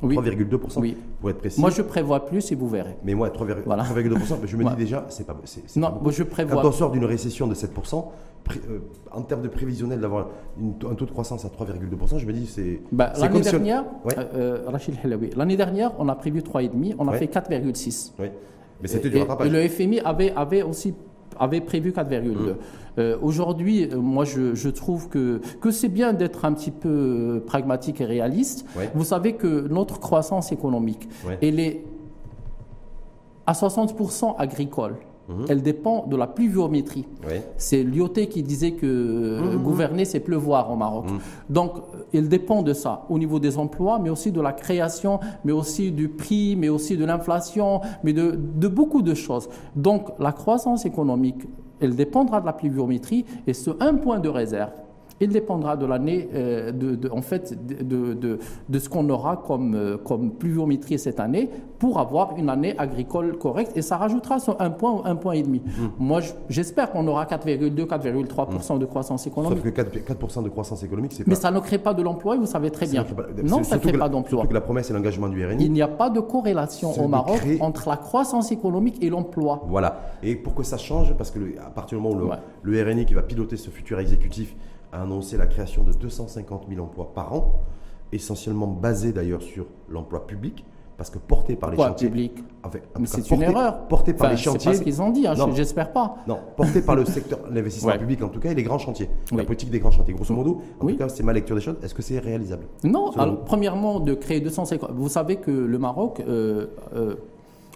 [0.04, 0.98] 3,2% oui.
[1.20, 1.60] pour être précis.
[1.60, 2.96] Moi je prévois plus et vous verrez.
[3.04, 3.86] Mais moi 3,2%, voilà.
[4.46, 5.36] je me dis déjà, c'est pas,
[5.76, 6.62] non, je prévois.
[6.62, 8.06] Quand on sort d'une récession de 7%,
[8.70, 8.80] euh,
[9.12, 12.82] en termes de prévisionnel, d'avoir un taux de croissance à 3,2%, je me dis c'est.
[12.92, 13.86] Bah, l'année dernière,
[14.18, 18.14] euh, euh, l'année dernière, on a prévu 3,5, on a fait 4,6.
[18.20, 18.28] Oui.
[18.82, 19.48] Mais c'était du rattrapage.
[19.48, 20.94] Et le FMI avait, avait aussi
[21.40, 22.56] avait prévu 4,2.
[22.98, 23.02] Mmh.
[23.22, 28.66] Aujourd'hui, moi, je, trouve que, que c'est bien d'être un petit peu pragmatique et réaliste.
[28.96, 31.08] Vous savez que notre croissance économique,
[31.42, 31.84] elle est
[33.46, 34.96] à 60% agricole.
[35.28, 35.46] Mhm.
[35.50, 37.06] Elle dépend de la pluviométrie.
[37.58, 39.64] C'est Lyoté qui disait que euh, mhm.
[39.64, 41.12] gouverner, c'est pleuvoir au Maroc.
[41.12, 41.20] Mhm.
[41.50, 41.72] Donc,
[42.14, 45.92] elle dépend de ça, au niveau des emplois, mais aussi de la création, mais aussi
[45.92, 49.50] du prix, mais aussi de l'inflation, mais de, de beaucoup de choses.
[49.76, 51.48] Donc, la croissance économique,
[51.80, 54.72] elle dépendra de la pluviométrie et ce un point de réserve
[55.20, 59.98] il dépendra de l'année, euh, de, en fait, de, de, ce qu'on aura comme, euh,
[59.98, 61.50] comme pluviométrie cette année
[61.80, 63.76] pour avoir une année agricole correcte.
[63.76, 65.60] Et ça rajoutera un point ou un point et demi.
[65.60, 65.88] Hmm.
[66.00, 69.60] Moi, j'espère qu'on aura 4,2, 4,3% de croissance économique.
[69.64, 71.30] Sauf que 4%, de croissance économique, c'est pas...
[71.30, 73.06] Mais ça ne crée pas de l'emploi, vous savez très bien.
[73.44, 74.40] Non, ça ne crée pas d'emploi.
[74.42, 75.66] Surtout que la promesse et l'engagement du RNI.
[75.66, 79.64] Il n'y a pas de corrélation au Maroc entre la croissance économique et l'emploi.
[79.68, 80.00] Voilà.
[80.22, 82.30] Et pour que ça change, parce que à partir du moment où
[82.64, 84.56] le, le RNI qui va piloter ce futur exécutif
[84.92, 87.62] a annoncé la création de 250 000 emplois par an,
[88.12, 90.66] essentiellement basés d'ailleurs sur l'emploi public,
[90.98, 92.08] parce que porté par les chantiers.
[92.08, 92.44] public
[93.00, 93.88] Mais c'est une erreur.
[93.88, 94.60] Porté par les chantiers.
[94.60, 96.18] C'est pas ce qu'ils ont dit, hein, j'espère pas.
[96.28, 99.10] Non, porté par le secteur, l'investissement public en tout cas, et les grands chantiers.
[99.32, 100.14] La politique des grands chantiers.
[100.14, 101.78] Grosso modo, en tout cas, c'est ma lecture des choses.
[101.84, 104.92] Est-ce que c'est réalisable Non, alors, premièrement, de créer 250.
[104.92, 106.22] Vous savez que le Maroc.
[106.28, 107.16] Euh, euh,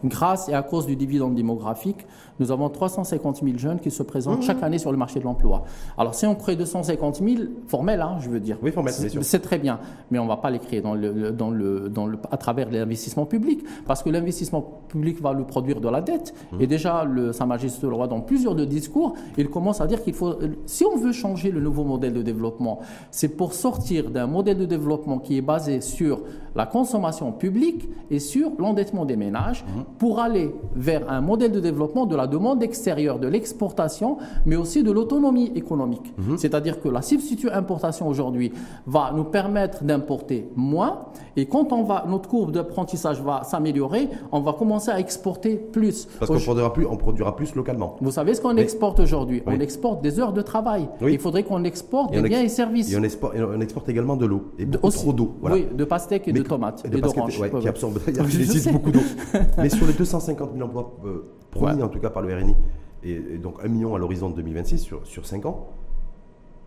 [0.03, 2.05] grâce et à cause du dividende démographique,
[2.39, 4.43] nous avons 350 000 jeunes qui se présentent mmh.
[4.43, 5.63] chaque année sur le marché de l'emploi.
[5.97, 8.57] Alors, si on crée 250 000, formel, hein, je veux dire.
[8.63, 9.79] Oui, formel, c'est très bien.
[10.09, 12.71] Mais on ne va pas les créer dans le, dans le, dans le, à travers
[12.71, 16.33] l'investissement public, parce que l'investissement public va lui produire de la dette.
[16.51, 16.61] Mmh.
[16.61, 20.03] Et déjà, le, Sa Majesté le Roi, dans plusieurs de discours, il commence à dire
[20.03, 20.35] qu'il faut.
[20.65, 22.79] Si on veut changer le nouveau modèle de développement,
[23.11, 26.21] c'est pour sortir d'un modèle de développement qui est basé sur
[26.55, 29.65] la consommation publique et sur l'endettement des ménages,
[29.97, 34.83] pour aller vers un modèle de développement de la demande extérieure, de l'exportation, mais aussi
[34.83, 36.13] de l'autonomie économique.
[36.17, 36.37] Mhm.
[36.37, 38.51] C'est-à-dire que la substitut importation aujourd'hui
[38.85, 40.99] va nous permettre d'importer moins,
[41.37, 46.07] et quand on va, notre courbe d'apprentissage va s'améliorer, on va commencer à exporter plus.
[46.19, 47.95] Parce qu'on produira plus, on produira plus localement.
[48.01, 49.41] Vous savez ce qu'on exporte aujourd'hui?
[49.45, 50.89] On exporte des heures de travail.
[51.01, 52.91] Il faudrait qu'on exporte des biens et services.
[52.91, 54.51] Et on exporte, on exporte également de l'eau.
[54.59, 55.35] Et beaucoup trop d'eau.
[55.41, 56.83] Oui, de pastèques et de tomates.
[56.85, 57.39] Et d'oranges.
[57.59, 57.99] qui absorbe
[58.71, 59.01] beaucoup d'eau.
[59.57, 62.55] Mais sur les 250 000 emplois euh, promis en tout cas par le RNI,
[63.03, 65.69] et, donc 1 million à l'horizon 2026 sur, sur 5 ans,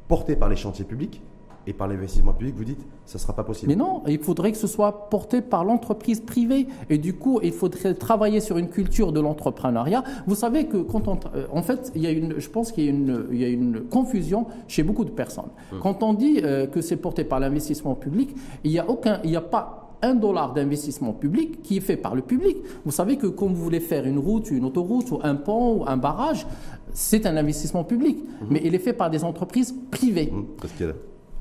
[0.08, 1.22] porté par les chantiers publics
[1.66, 3.70] et par l'investissement public, vous dites, ça ne sera pas possible.
[3.70, 6.66] Mais non, il faudrait que ce soit porté par l'entreprise privée.
[6.90, 10.04] Et du coup, il faudrait travailler sur une culture de l'entrepreneuriat.
[10.26, 11.18] Vous savez que quand on...
[11.34, 13.44] Euh, en fait, il y a une, je pense qu'il y a une, il y
[13.44, 15.50] a une confusion chez beaucoup de personnes.
[15.72, 15.80] Hum.
[15.80, 19.20] Quand on dit euh, que c'est porté par l'investissement public, il n'y a aucun...
[19.24, 22.58] Il n'y a pas un dollar d'investissement public qui est fait par le public.
[22.84, 25.84] Vous savez que quand vous voulez faire une route, une autoroute, ou un pont, ou
[25.86, 26.46] un barrage,
[26.92, 28.18] c'est un investissement public.
[28.18, 28.48] Mhm.
[28.50, 30.30] Mais il est fait par des entreprises privées.
[30.30, 30.44] Mmh,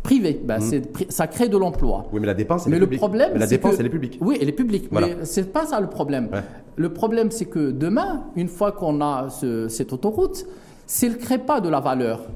[0.04, 0.82] Privé, ben mhm.
[1.08, 2.08] ça crée de l'emploi.
[2.12, 3.00] Oui, mais la dépense, elle est publique.
[3.00, 4.18] Problème, mais la dépense, elle est publique.
[4.20, 4.92] Oui, elle est publique.
[4.92, 6.30] Mais c'est pas ça le problème.
[6.76, 9.30] Le problème, c'est que demain, une fois qu'on a
[9.70, 10.46] cette autoroute,
[10.86, 12.28] s'il ne crée pas de la valeur,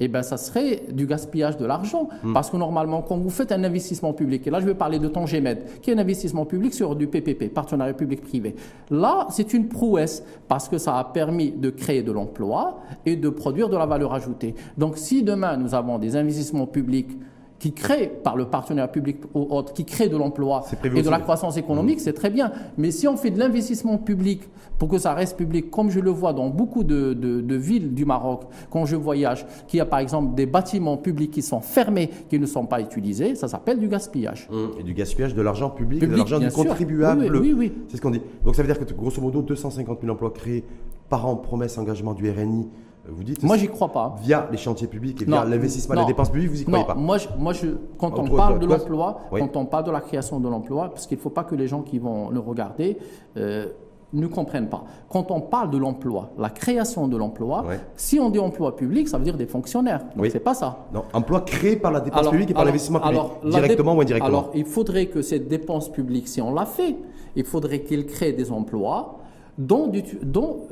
[0.00, 2.08] eh ben, ça serait du gaspillage de l'argent.
[2.22, 2.32] Hmm.
[2.32, 5.08] Parce que normalement, quand vous faites un investissement public, et là je vais parler de
[5.08, 8.56] Tangémed, qui est un investissement public sur du PPP, partenariat public-privé.
[8.90, 13.28] Là, c'est une prouesse parce que ça a permis de créer de l'emploi et de
[13.28, 14.54] produire de la valeur ajoutée.
[14.78, 17.10] Donc si demain nous avons des investissements publics
[17.58, 21.20] qui créent, par le partenariat public ou autre, qui créent de l'emploi et de la
[21.20, 22.02] croissance économique, mmh.
[22.02, 22.52] c'est très bien.
[22.76, 24.42] Mais si on fait de l'investissement public
[24.78, 28.42] pour que ça reste public, comme je le vois dans beaucoup de, villes du Maroc,
[28.70, 32.38] quand je voyage, qu'il y a par exemple des bâtiments publics qui sont fermés, qui
[32.38, 34.48] ne sont pas utilisés, ça s'appelle du gaspillage.
[34.50, 34.80] Mmh.
[34.80, 37.34] Et du gaspillage de l'argent public, de l'argent du contribuable.
[37.36, 38.22] Oui, oui, C'est ce qu'on dit.
[38.44, 40.64] Donc ça veut dire que grosso modo, 250 000 emplois créés
[41.08, 42.68] par an, promesse, engagement du RNI,
[43.08, 44.16] vous dites Moi, j'y crois pas.
[44.22, 47.18] Via les chantiers publics et via l'investissement des dépenses publiques, vous y croyez pas Moi,
[47.38, 50.90] moi je, quand on parle de l'emploi, quand on parle de la création de l'emploi,
[50.90, 52.98] parce qu'il ne faut pas que les gens qui vont le regarder,
[53.36, 53.66] euh,
[54.14, 54.84] ne comprennent pas.
[55.08, 57.64] Quand on parle de l'emploi, la création de l'emploi,
[57.96, 60.02] si on dit emploi public, ça veut dire des fonctionnaires.
[60.16, 60.86] Donc c'est pas ça.
[60.92, 64.38] Non, emploi créé par la dépense publique et par l'investissement public, directement ou indirectement.
[64.38, 66.96] Alors il faudrait que cette dépense publique, si on l'a fait,
[67.36, 69.18] il faudrait qu'il crée des emplois
[69.58, 69.92] dont,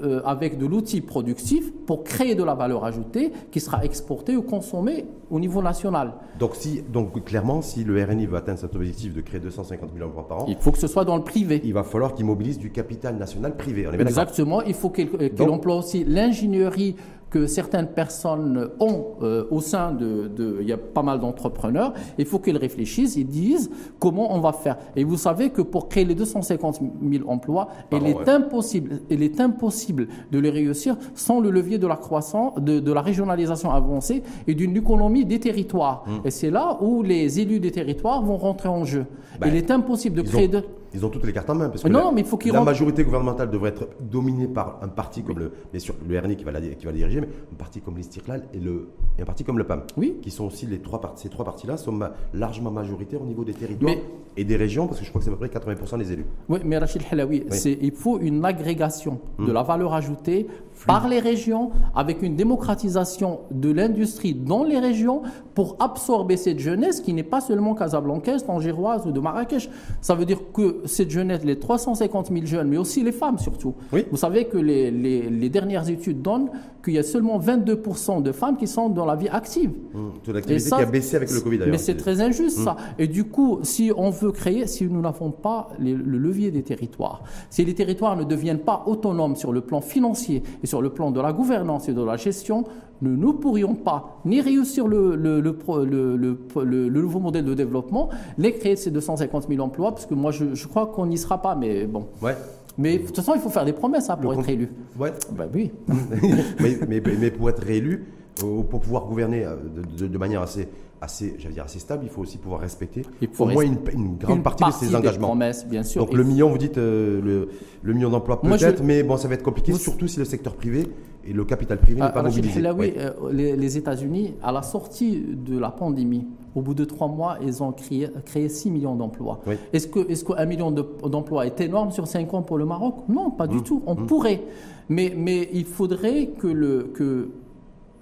[0.02, 4.42] euh, avec de l'outil productif pour créer de la valeur ajoutée qui sera exportée ou
[4.42, 6.14] consommée au niveau national.
[6.38, 10.08] Donc, si, donc clairement, si le RNI veut atteindre cet objectif de créer 250 000
[10.08, 11.60] emplois par an, il faut que ce soit dans le privé.
[11.64, 13.86] Il va falloir qu'il mobilise du capital national privé.
[13.98, 14.62] Exactement.
[14.62, 15.08] Il faut qu'il
[15.40, 16.96] emploie aussi l'ingénierie
[17.32, 21.94] que certaines personnes ont euh, au sein de, Il y a pas mal d'entrepreneurs.
[22.18, 24.76] Il faut qu'ils réfléchissent, ils disent comment on va faire.
[24.96, 29.40] Et vous savez que pour créer les 250 000 emplois, il, est impossible, il est
[29.40, 34.54] impossible de les réussir sans le levier de la croissance, de, la régionalisation avancée et
[34.54, 36.04] d'une économie des territoires.
[36.06, 36.20] Hum.
[36.26, 39.06] Et c'est là où les élus des territoires vont rentrer en jeu.
[39.40, 40.48] Ben, il est impossible de créer...
[40.48, 40.62] de
[40.94, 41.68] ils ont toutes les cartes en main.
[41.68, 44.88] Parce que non, la, mais il faut la majorité gouvernementale devrait être dominée par un
[44.88, 47.56] parti comme le, bien sûr, le RNI qui va, la, qui va diriger, mais un
[47.56, 49.82] parti comme l'Istiklal et, le, et un parti comme le PAM.
[49.96, 50.16] Oui.
[50.22, 51.22] Qui sont aussi les trois partis.
[51.22, 51.98] Ces trois partis-là sont
[52.34, 53.94] largement majoritaires au niveau des territoires
[54.36, 56.24] et des régions, parce que je crois que c'est à peu près 80% des élus.
[56.48, 59.52] Oui, mais Rachid Helaoui, il faut une agrégation de hmm.
[59.52, 60.46] la valeur ajoutée
[60.86, 65.22] par les régions, avec une démocratisation de l'industrie dans les régions
[65.54, 69.68] pour absorber cette jeunesse qui n'est pas seulement casablancaise, tangéroise ou de Marrakech.
[70.00, 73.74] Ça veut dire que cette jeunesse, les 350 000 jeunes, mais aussi les femmes surtout.
[74.10, 76.50] Vous savez que les, les, dernières études donnent
[76.82, 79.70] qu'il y a seulement 22% de femmes qui sont dans la vie active.
[79.70, 80.32] Mmh.
[80.32, 81.72] l'activité qui a baissé avec le Covid d'ailleurs.
[81.72, 82.72] Mais c'est très injuste ça.
[82.72, 83.02] Mmh.
[83.02, 87.22] Et du coup, si on veut créer, si nous n'avons pas le levier des territoires,
[87.50, 91.10] si les territoires ne deviennent pas autonomes sur le plan financier et sur le plan
[91.10, 92.64] de la gouvernance et de la gestion,
[93.02, 98.08] nous ne pourrions pas ni réussir le, le, le, nouveau modèle de développement,
[98.38, 101.42] ni créer ces 250 000 emplois, parce que moi je, je crois qu'on n'y sera
[101.42, 102.06] pas, mais bon.
[102.22, 102.34] Ouais.
[102.78, 104.70] Mais de toute façon, il faut faire des promesses hein, pour être élu.
[104.98, 105.12] Ouais.
[105.32, 105.72] Ben oui.
[106.58, 108.06] mais, mais, mais, pour être réélu,
[108.42, 109.56] euh, pour pouvoir gouverner euh,
[109.98, 110.68] de, de manière assez
[111.02, 113.02] assez, dire assez stable, il faut aussi pouvoir respecter
[113.38, 115.28] au moins une, grande partie, de ses engagements.
[115.28, 116.04] Promesses, bien sûr.
[116.06, 117.48] Donc le million, vous dites euh, le,
[117.82, 120.88] le, million d'emplois peut-être, mais bon, ça va être compliqué, surtout si le secteur privé
[121.24, 122.60] et le capital privé n'est ah, pas mobilisé.
[122.60, 127.08] Là, oui, euh, les, États-Unis, à la sortie de la pandémie, au bout de trois
[127.08, 129.40] mois, ils ont créé, créé 6 millions d'emplois.
[129.72, 132.96] Est-ce qu'un est million d'emplois est énorme sur 5 ans pour le Maroc?
[133.08, 133.62] Non, pas du mmh.
[133.62, 133.82] tout.
[133.86, 134.06] On mmh.
[134.06, 134.42] pourrait.
[134.88, 137.30] Mais, mais il faudrait que, le, que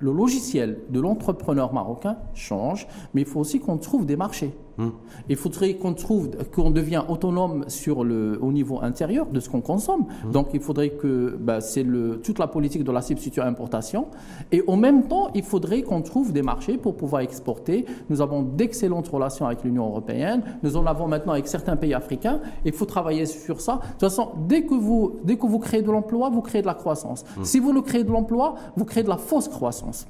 [0.00, 4.52] le logiciel de l'entrepreneur marocain change, mais il faut aussi qu'on trouve des marchés.
[4.80, 4.90] Hmm.
[5.28, 9.60] Il faudrait qu'on trouve, qu'on devient autonome sur le, au niveau intérieur de ce qu'on
[9.60, 10.06] consomme.
[10.24, 10.30] Hmm.
[10.30, 11.86] Donc il faudrait que bah, c'est
[12.22, 14.06] toute la politique de la substitution importation.
[14.52, 17.84] Et en même temps, il faudrait qu'on trouve des marchés pour pouvoir exporter.
[18.08, 20.42] Nous avons d'excellentes relations avec l'Union européenne.
[20.62, 22.40] Nous en avons maintenant avec certains pays africains.
[22.64, 23.74] Il faut travailler sur ça.
[23.74, 26.66] De toute façon, dès que vous, dès que vous créez de l'emploi, vous créez de
[26.66, 27.24] la croissance.
[27.36, 27.44] Hmm.
[27.44, 30.06] Si vous ne créez de l'emploi, vous créez de la fausse croissance.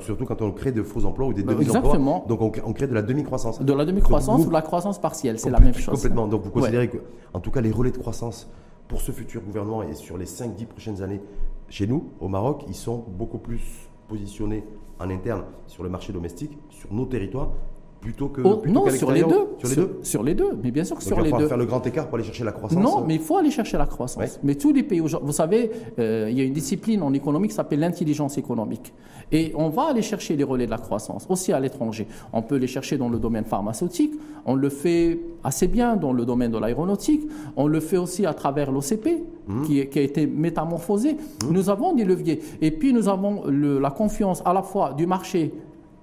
[0.00, 2.24] Surtout quand on crée de faux emplois ou des bah, demi-emplois.
[2.28, 5.50] Donc on, on, crée de la demi-croissance la demi-croissance ou de la croissance partielle, c'est
[5.50, 5.94] la même chose.
[5.94, 6.26] Complètement.
[6.26, 6.98] Donc vous considérez que,
[7.32, 8.48] en tout cas, les relais de croissance
[8.88, 11.20] pour ce futur gouvernement et sur les 5-10 prochaines années
[11.68, 14.64] chez nous, au Maroc, ils sont beaucoup plus positionnés
[14.98, 17.52] en interne sur le marché domestique, sur nos territoires,
[18.00, 18.40] plutôt que.
[18.42, 19.48] Oh, non, sur les deux.
[19.58, 21.38] Sur les deux Sur les deux, mais bien sûr que sur les deux.
[21.40, 22.82] Il faire le grand écart pour aller chercher la croissance.
[22.82, 24.40] Non, mais il faut aller chercher la croissance.
[24.42, 27.54] Mais tous les pays, vous savez, euh, il y a une discipline en économie qui
[27.54, 28.92] s'appelle l'intelligence économique.
[29.32, 32.06] Et on va aller chercher les relais de la croissance, aussi à l'étranger.
[32.32, 36.24] On peut les chercher dans le domaine pharmaceutique, on le fait assez bien dans le
[36.24, 39.62] domaine de l'aéronautique, on le fait aussi à travers l'OCP, mmh.
[39.62, 41.12] qui, qui, a été métamorphosé.
[41.12, 41.52] Mmh.
[41.52, 42.40] Nous avons des leviers.
[42.60, 45.52] Et puis nous avons le, la confiance à la fois du marché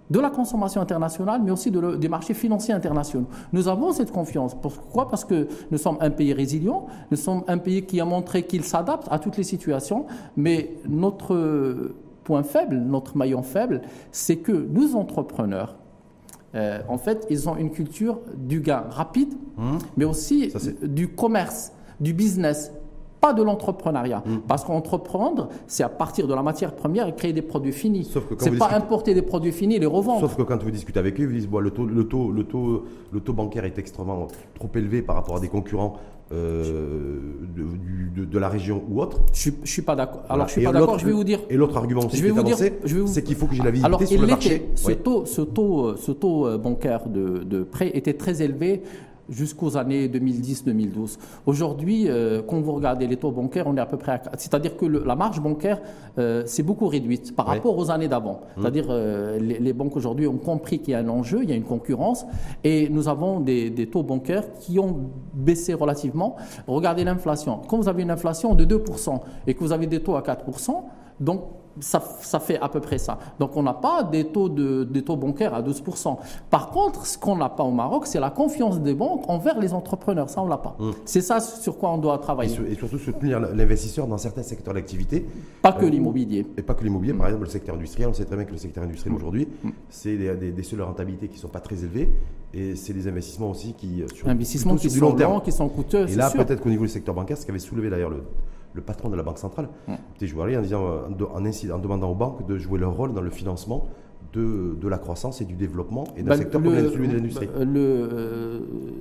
[0.10, 3.28] de la consommation internationale, mais aussi de des marchés financiers internationaux.
[3.54, 4.56] Nous avons cette confiance.
[4.56, 5.10] Pourquoi?
[5.10, 8.64] Parce que nous sommes un pays résilient, nous sommes un pays qui a montré qu'il
[8.64, 11.94] s'adapte à toutes les situations, mais notre
[12.24, 15.78] point faible, notre maillon faible, c'est que nos entrepreneurs,
[16.56, 19.78] euh, en fait, ils ont une culture du gain rapide, mmh.
[19.98, 22.72] mais aussi du commerce, du business,
[23.20, 24.24] pas de l'entrepreneuriat.
[24.26, 24.38] Mmh.
[24.48, 28.10] Parce qu'entreprendre, c'est à partir de la matière première et créer des produits finis.
[28.38, 30.22] C'est pas importer des produits finis et les revendre.
[30.22, 32.44] Sauf que quand vous discutez avec eux, ils disent bon, le, taux, le, taux, le,
[32.44, 35.98] taux, le taux bancaire est extrêmement trop élevé par rapport à des concurrents
[36.34, 37.14] euh,
[37.56, 39.22] de, de, la région ou autre.
[39.34, 40.24] Je, ne suis pas d'accord.
[40.28, 41.00] Alors je suis pas d'accord.
[41.00, 41.40] Je vais vous dire.
[41.50, 44.70] Et l'autre argument aussi je c'est qu'il faut que j'ai la visibilité sur le marché.
[44.76, 48.84] Ce taux, ce taux, ce taux euh, bancaire de, de prêt était très élevé
[49.30, 51.18] jusqu'aux années 2010-2012.
[51.46, 54.22] Aujourd'hui, euh, quand vous regardez les taux bancaires, on est à peu près à...
[54.38, 55.82] C'est-à-dire que la marge bancaire
[56.18, 58.42] euh, s'est beaucoup réduite par rapport aux années d'avant.
[58.42, 58.62] Mmh.
[58.62, 61.54] C'est-à-dire euh, les, les, banques aujourd'hui ont compris qu'il y a un enjeu, il y
[61.54, 62.26] a une concurrence,
[62.64, 66.36] et nous avons des, des taux bancaires qui ont baissé relativement.
[66.68, 67.62] Regardez l'inflation.
[67.68, 70.84] Quand vous avez une inflation de 2% et que vous avez des taux à 4%,
[71.20, 71.42] donc
[71.80, 73.18] ça, ça, fait à peu près ça.
[73.40, 76.18] Donc on n'a pas des taux, de, des taux bancaires à 12%.
[76.50, 79.74] Par contre, ce qu'on n'a pas au Maroc, c'est la confiance des banques envers les
[79.74, 80.30] entrepreneurs.
[80.30, 80.76] Ça, on l'a pas.
[80.80, 80.94] Hum.
[81.06, 82.58] C'est ça sur quoi on doit travailler.
[82.70, 85.26] Et, surtout soutenir l'investisseur dans certains secteurs d'activité.
[85.62, 86.46] Pas que euh, l'immobilier.
[86.58, 87.14] Et pas que l'immobilier.
[87.14, 89.22] Par exemple, le secteur industriel, on sait très bien que le secteur industriel hum.
[89.22, 89.72] aujourd'hui, hum.
[89.90, 92.14] c'est des, des, des, seules rentabilités qui ne sont pas très élevées.
[92.54, 94.02] Et c'est des investissements aussi qui...
[94.02, 96.08] Euh, sur, investissements qui sont longs, qui sont coûteux.
[96.10, 98.24] Et là, peut-être qu'au niveau du secteur bancaire, ce qui avait soulevé d'ailleurs le
[98.78, 99.94] le patron de la Banque centrale, mmh.
[99.94, 103.88] en, disant, en, en, demandant aux banques de jouer leur rôle dans le financement
[104.34, 107.50] de, de, la croissance et du développement et d'un bah, secteur comme celui de l'industrie.
[107.58, 108.60] Le, euh,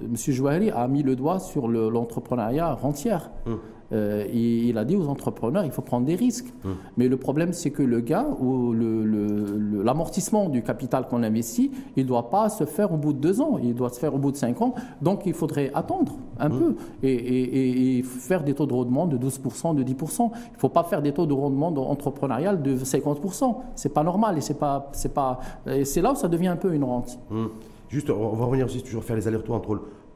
[0.09, 3.31] Monsieur Jouari a mis le doigt sur l'entrepreneuriat rentière.
[3.47, 3.53] Mmh.
[3.93, 6.53] Euh, il, a dit aux entrepreneurs, il faut prendre des risques.
[6.65, 6.77] Hum.
[6.97, 12.09] Mais le problème, c'est que le gain ou l'amortissement du capital qu'on investit, il ne
[12.09, 14.33] doit pas se faire au bout de deux ans, il doit se faire au bout
[14.33, 14.75] de cinq ans.
[15.01, 16.59] Donc, il faudrait attendre un hum.
[16.59, 20.31] peu et, faire des taux de rendement de 12%, de 10%.
[20.35, 23.57] Il ne faut pas faire des taux de rendement entrepreneurial de 50%.
[23.75, 25.41] C'est pas normal et c'est pas, c'est pas,
[25.85, 27.19] c'est là où ça devient un peu une rente.
[27.31, 27.51] Hum.
[27.89, 29.75] Juste, on va revenir aussi toujours faire les allers-retours entre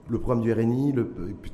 [0.09, 0.93] le, programme du RNI,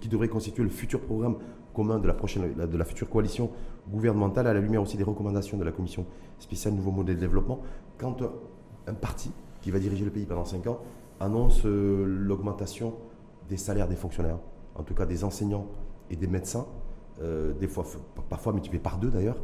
[0.00, 1.36] qui devrait constituer le futur programme
[1.76, 3.50] commun de la, prochaine, de la future coalition
[3.90, 6.06] gouvernementale, à la lumière aussi des recommandations de la commission
[6.38, 7.60] spéciale Nouveau Modèle de Développement,
[7.98, 8.16] quand
[8.86, 10.78] un parti qui va diriger le pays pendant 5 ans
[11.20, 12.94] annonce euh, l'augmentation
[13.50, 14.38] des salaires des fonctionnaires,
[14.74, 15.66] en tout cas des enseignants
[16.10, 16.66] et des médecins,
[17.20, 17.52] euh,
[18.30, 19.38] parfois multiplié par deux d'ailleurs,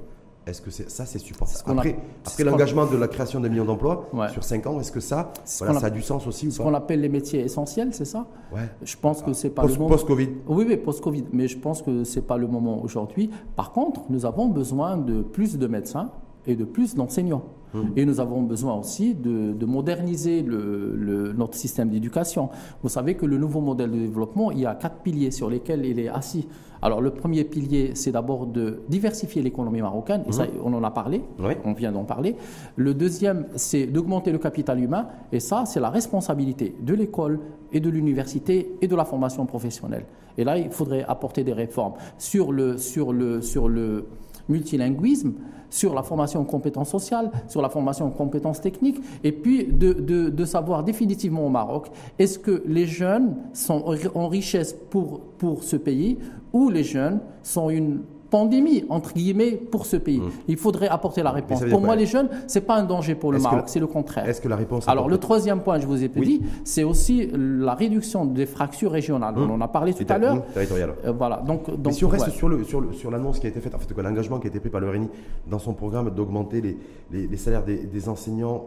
[0.47, 1.79] est-ce que ça, c'est supportable?
[1.79, 5.33] Après, après l'engagement de la création de millions d'emplois sur 5 ans, est-ce que ça,
[5.45, 8.27] ça a du sens aussi ou Ce qu'on appelle les métiers essentiels, c'est ça?
[8.53, 8.69] Ouais.
[8.83, 9.95] Je pense que c'est pas post, le moment.
[9.95, 10.29] Post-Covid.
[10.49, 11.25] Oui, oui, post-Covid.
[11.33, 13.31] Mais je pense que c'est pas le moment aujourd'hui.
[13.55, 16.11] Par contre, nous avons besoin de plus de médecins
[16.47, 17.45] et de plus d'enseignants.
[17.75, 17.93] Hum.
[17.97, 22.51] Et nous avons besoin aussi de, moderniser le, notre système d'éducation.
[22.83, 25.87] Vous savez que le nouveau modèle de développement, il y a quatre piliers sur lesquels
[25.87, 26.49] il est assis.
[26.83, 30.49] Alors le premier pilier, c'est d'abord de diversifier l'économie marocaine, et ça, hum.
[30.65, 31.23] on en a parlé,
[31.65, 32.37] on vient d'en parler.
[32.77, 37.39] Le deuxième, c'est d'augmenter le capital humain, et ça, c'est la responsabilité de l'école
[37.73, 40.07] et de l'université et de la formation professionnelle.
[40.37, 44.07] Et là, il faudrait apporter des réformes sur le, sur le, sur le
[44.53, 45.33] multilinguisme,
[45.71, 50.45] sur la formation en compétences sociales, sur la formation en compétences techniques, et puis de,
[50.45, 51.89] savoir définitivement au Maroc,
[52.19, 53.83] est-ce que les jeunes sont
[54.15, 55.23] en richesse pour
[55.63, 56.19] ce pays
[56.53, 58.03] ou les jeunes sont une
[58.33, 60.19] pandémie, entre guillemets, pour ce pays.
[60.19, 60.31] Mmh.
[60.49, 61.63] Il faudrait apporter la réponse.
[61.69, 64.27] Pour moi, les jeunes, ce n'est pas un danger pour le Maroc, c'est le contraire.
[64.27, 67.75] Est-ce que la réponse Alors, le troisième point, je vous ai dit, c'est aussi la
[67.75, 69.37] réduction des fractures régionales.
[69.37, 69.51] Mmh.
[69.51, 70.37] On en a parlé tout à l'heure.
[70.37, 70.95] Mmh, territorial.
[71.05, 71.37] Euh, voilà.
[71.47, 73.79] Donc, donc, si on reste sur, le, sur, sur l'annonce qui a été faite, en
[73.79, 75.09] fait, l'engagement qui a été pris par le RENI
[75.47, 78.65] dans son programme d'augmenter les, les, salaires des, enseignants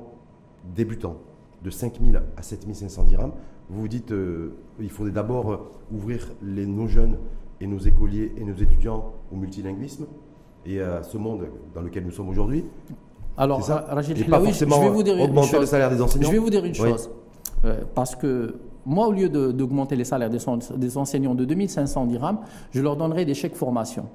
[0.76, 1.18] débutants
[1.64, 3.32] de 5 000 à 7 500 dirhams,
[3.70, 5.58] vous vous dites euh, il faudrait d'abord euh,
[5.92, 7.18] ouvrir les, nos jeunes
[7.62, 10.06] et nos écoliers et nos étudiants au multilinguisme
[10.66, 12.66] et à ce monde dans lequel nous sommes aujourd'hui.
[13.38, 15.60] Alors, Rachid je vais vous dire une chose.
[15.60, 16.28] le salaire des enseignants.
[16.28, 17.10] Je vais vous dire une chose.
[17.66, 20.40] Euh, parce que moi, au lieu d'augmenter les salaires des,
[20.78, 22.40] des, enseignants de 2500 dirhams,
[22.72, 24.06] je leur donnerai des chèques formation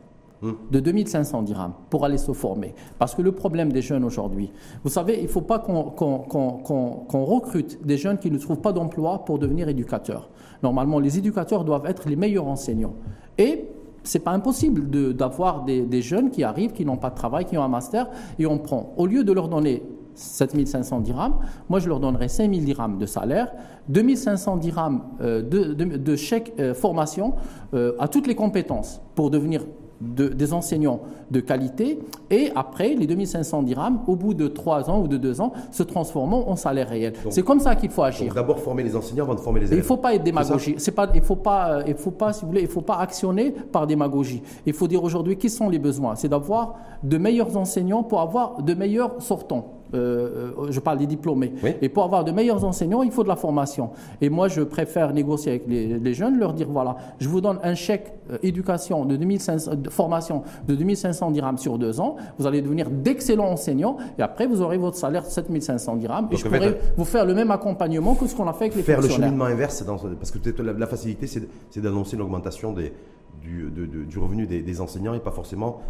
[0.43, 0.53] hmm.
[0.71, 2.75] de 2500 dirhams pour aller se former.
[2.99, 4.53] Parce que le problème des jeunes aujourd'hui,
[4.85, 9.25] vous savez, il ne faut pas qu'on recrute des jeunes qui ne trouvent pas d'emploi
[9.25, 10.31] pour devenir éducateurs.
[10.63, 12.95] Normalement, les éducateurs doivent être les meilleurs enseignants.
[13.41, 13.65] Et
[14.03, 17.63] c'est pas impossible d'avoir des, jeunes qui arrivent, qui n'ont pas de travail, qui ont
[17.63, 19.83] un master, et on prend, au lieu de leur donner
[20.15, 21.37] 7500 dirhams,
[21.71, 23.53] moi je leur donnerai 5000 dirhams de salaire,
[23.89, 27.35] 2500 dirhams euh, de, de, chèque euh, formation
[27.73, 29.65] euh, à toutes les compétences pour devenir
[30.01, 31.99] des enseignants de qualité
[32.31, 35.83] et après les 2500 dirhams, au bout de 3 ans ou de 2 ans, se
[35.83, 37.13] transformant en salaire réel.
[37.29, 38.33] C'est comme ça qu'il faut agir.
[38.35, 39.79] D'abord former les enseignants avant de former les élèves.
[39.79, 40.75] il ne faut pas être démagogie.
[40.79, 43.51] C'est pas, il faut pas, il faut pas, si vous voulez, il faut pas actionner
[43.51, 44.43] par démagogie.
[44.65, 46.15] Il faut dire aujourd'hui quels sont les besoins?
[46.17, 49.80] C'est d'avoir de meilleurs enseignants pour avoir de meilleurs sortants.
[49.95, 51.53] Euh, euh, je parle des diplômés.
[51.83, 53.91] Et pour avoir de meilleurs enseignants, il faut de la formation.
[54.21, 57.75] Et moi, je préfère négocier avec les, jeunes, leur dire voilà, je vous donne un
[57.75, 62.17] chèque euh, éducation de 2500, formation de 2500 dirhams sur deux ans.
[62.39, 66.29] Vous allez devenir d'excellents enseignants et après, vous aurez votre salaire de 7500 dirhams.
[66.31, 68.83] et je pourrai vous faire le même accompagnement que ce qu'on a fait avec les
[68.83, 72.93] Faire le cheminement inverse, dans, parce que la, la facilité, c'est d'annoncer l'augmentation des
[73.41, 73.71] du,
[74.07, 75.81] du revenu des, enseignants et pas forcément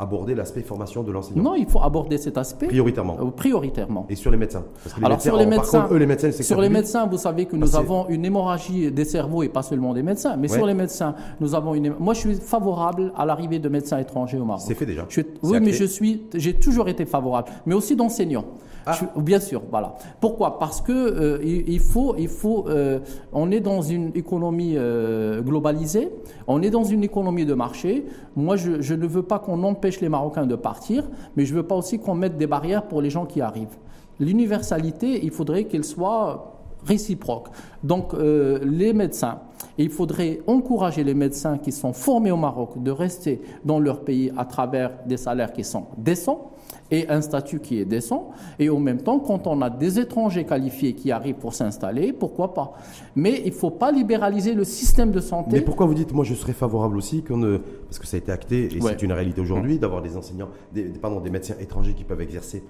[0.00, 2.66] aborder l'aspect formation de l'enseignant Non, il faut aborder cet aspect.
[2.66, 3.16] Prioritairement.
[3.20, 4.06] Euh, prioritairement.
[4.08, 4.64] Et sur les médecins
[5.02, 8.08] Alors, sur les médecins, eux, les médecins, sur les médecins, vous savez que nous avons
[8.08, 10.36] une hémorragie des cerveaux et pas seulement des médecins.
[10.36, 11.94] Mais sur les médecins, nous avons une.
[11.98, 14.64] Moi, je suis favorable à l'arrivée de médecins étrangers au Maroc.
[14.66, 15.06] C'est fait déjà.
[15.42, 17.50] Oui, mais je suis, j'ai toujours été favorable.
[17.66, 18.44] Mais aussi d'enseignants.
[18.86, 18.98] Ah.
[19.16, 19.94] bien sûr, voilà.
[20.20, 20.58] Pourquoi?
[20.58, 22.66] Parce que euh, il, faut, il faut.
[22.68, 23.00] Euh,
[23.32, 26.10] on est dans une économie euh, globalisée.
[26.46, 28.06] On est dans une économie de marché.
[28.36, 31.62] Moi, je, je ne veux pas qu'on empêche les Marocains de partir, mais je veux
[31.62, 33.76] pas aussi qu'on mette des barrières pour les gens qui arrivent.
[34.18, 37.48] L'universalité, il faudrait qu'elle soit réciproque.
[37.82, 39.40] Donc, les médecins.
[39.76, 44.32] il faudrait encourager les médecins qui sont formés au Maroc de rester dans leur pays
[44.36, 46.52] à travers des salaires qui sont décents
[46.90, 48.30] et un statut qui est décent.
[48.58, 52.54] Et en même temps, quand on a des étrangers qualifiés qui arrivent pour s'installer, pourquoi
[52.54, 52.72] pas
[53.16, 55.50] Mais il ne faut pas libéraliser le système de santé.
[55.52, 58.32] Mais pourquoi vous dites, moi je serais favorable aussi, qu'on, parce que ça a été
[58.32, 62.04] acté et c'est une réalité aujourd'hui, d'avoir des enseignants, des, pardon, des médecins étrangers qui
[62.04, 62.62] peuvent exercer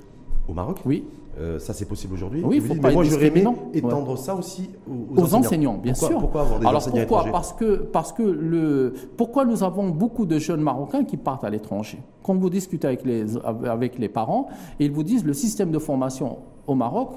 [0.49, 0.79] au Maroc.
[0.85, 1.05] Oui.
[1.39, 2.43] Euh, ça, c'est possible aujourd'hui.
[2.45, 4.69] Oui, il faut pas moi, j'aurais aimé étendre ça aussi
[5.17, 5.79] aux, enseignants.
[5.79, 6.19] bien sûr.
[6.19, 7.31] Pourquoi avoir des Alors, enseignants pourquoi?
[7.31, 11.51] Parce que, parce que le, pourquoi nous avons beaucoup de jeunes Marocains qui partent à
[11.51, 11.99] l'étranger?
[12.23, 13.25] Quand vous discutez avec les,
[13.65, 14.49] avec les parents,
[14.81, 17.13] ils vous disent le système de formation au Maroc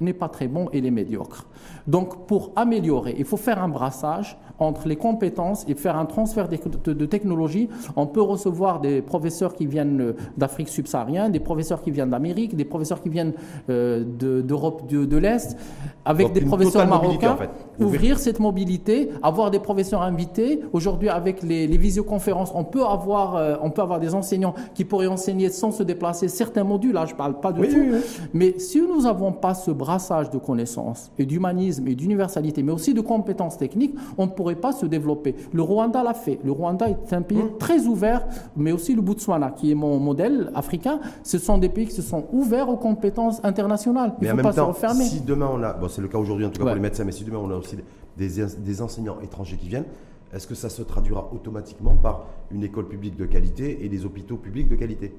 [0.00, 1.46] n'est pas très bon et est médiocre.
[1.86, 6.48] Donc, pour améliorer, il faut faire un brassage entre les compétences et faire un transfert
[6.48, 7.68] de, de, technologie.
[7.96, 12.56] On peut recevoir des professeurs qui viennent euh, d'Afrique subsaharienne, des professeurs qui viennent d'Amérique,
[12.56, 13.34] des professeurs qui viennent
[13.70, 15.56] euh, d'Europe de, l'Est,
[16.04, 17.36] avec des professeurs marocains.
[17.80, 20.60] Ouvrir cette mobilité, avoir des professeurs invités.
[20.72, 25.06] Aujourd'hui, avec les, visioconférences, on peut avoir, euh, on peut avoir des enseignants qui pourraient
[25.06, 26.94] enseigner sans se déplacer certains modules.
[26.94, 27.86] Là, je ne parle pas de tout.
[28.34, 32.92] Mais si nous n'avons pas ce brassage de connaissances et d'humanisme et d'universalité, mais aussi
[32.92, 35.34] de compétences techniques, on pourrait pas se développer.
[35.52, 36.38] Le Rwanda l'a fait.
[36.44, 37.58] Le Rwanda est un pays mmh.
[37.58, 38.26] très ouvert,
[38.56, 41.00] mais aussi le Botswana, qui est mon modèle africain.
[41.22, 44.14] Ce sont des pays qui se sont ouverts aux compétences internationales.
[44.20, 45.04] Il ne faut pas se refermer.
[45.04, 47.04] Si demain on a, bon, c'est le cas aujourd'hui en tout cas pour les médecins,
[47.04, 47.76] mais si demain on a aussi
[48.16, 49.86] des, des enseignants étrangers qui viennent,
[50.34, 54.36] est-ce que ça se traduira automatiquement par une école publique de qualité et des hôpitaux
[54.36, 55.14] publics de qualité?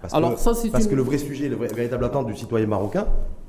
[0.00, 3.06] Parce, Alors, que, ça, parce que le vrai sujet, le véritable attente du citoyen marocain,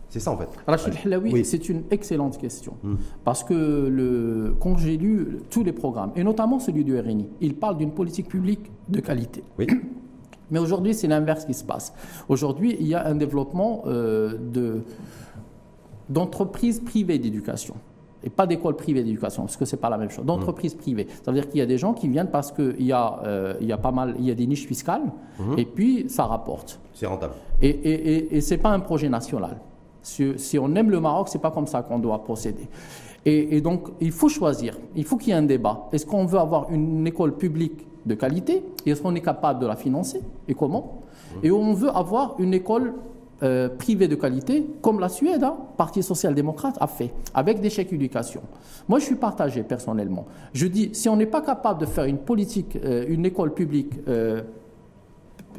[0.09, 0.47] c'est ça en fait.
[0.67, 2.75] Rachid Hlaoui, c'est une excellente question.
[2.83, 2.95] Hmm.
[3.23, 7.55] Parce que le, quand j'ai lu tous les programmes, et notamment celui du RNI, il
[7.55, 9.43] parle d'une politique publique de qualité.
[9.59, 9.67] Oui.
[10.51, 11.93] Mais aujourd'hui, c'est l'inverse qui se passe.
[12.29, 14.83] Aujourd'hui, il y a un développement euh, de,
[16.07, 17.75] d'entreprises privées d'éducation.
[18.23, 20.25] Et pas d'écoles privées d'éducation, parce que ce n'est pas la même chose.
[20.25, 20.79] D'entreprises hmm.
[20.79, 21.07] privées.
[21.23, 23.55] Ça veut dire qu'il y a des gens qui viennent parce qu'il y, a, euh,
[23.59, 25.57] y a pas mal, il y a des niches fiscales, hmm.
[25.57, 26.79] et puis ça rapporte.
[26.93, 27.33] C'est rentable.
[27.61, 29.57] Et, et, et, et ce n'est pas un projet national.
[30.05, 32.67] Si, on aime le Maroc, c'est pas comme ça qu'on doit procéder.
[33.25, 34.77] Et, donc, il faut choisir.
[34.95, 35.89] Il faut qu'il y ait un débat.
[35.91, 39.65] Est-ce qu'on veut avoir une école publique de qualité et est-ce qu'on est capable de
[39.65, 41.01] la financer et comment
[41.41, 42.93] Et on veut avoir une école
[43.43, 47.91] euh, privée de qualité, comme la Suède, hein, Parti social-démocrate, a fait, avec des chèques
[47.91, 48.41] éducation.
[48.87, 50.25] Moi, je suis partagé personnellement.
[50.53, 53.91] Je dis, si on n'est pas capable de faire une politique, euh, une école publique
[54.07, 54.43] euh,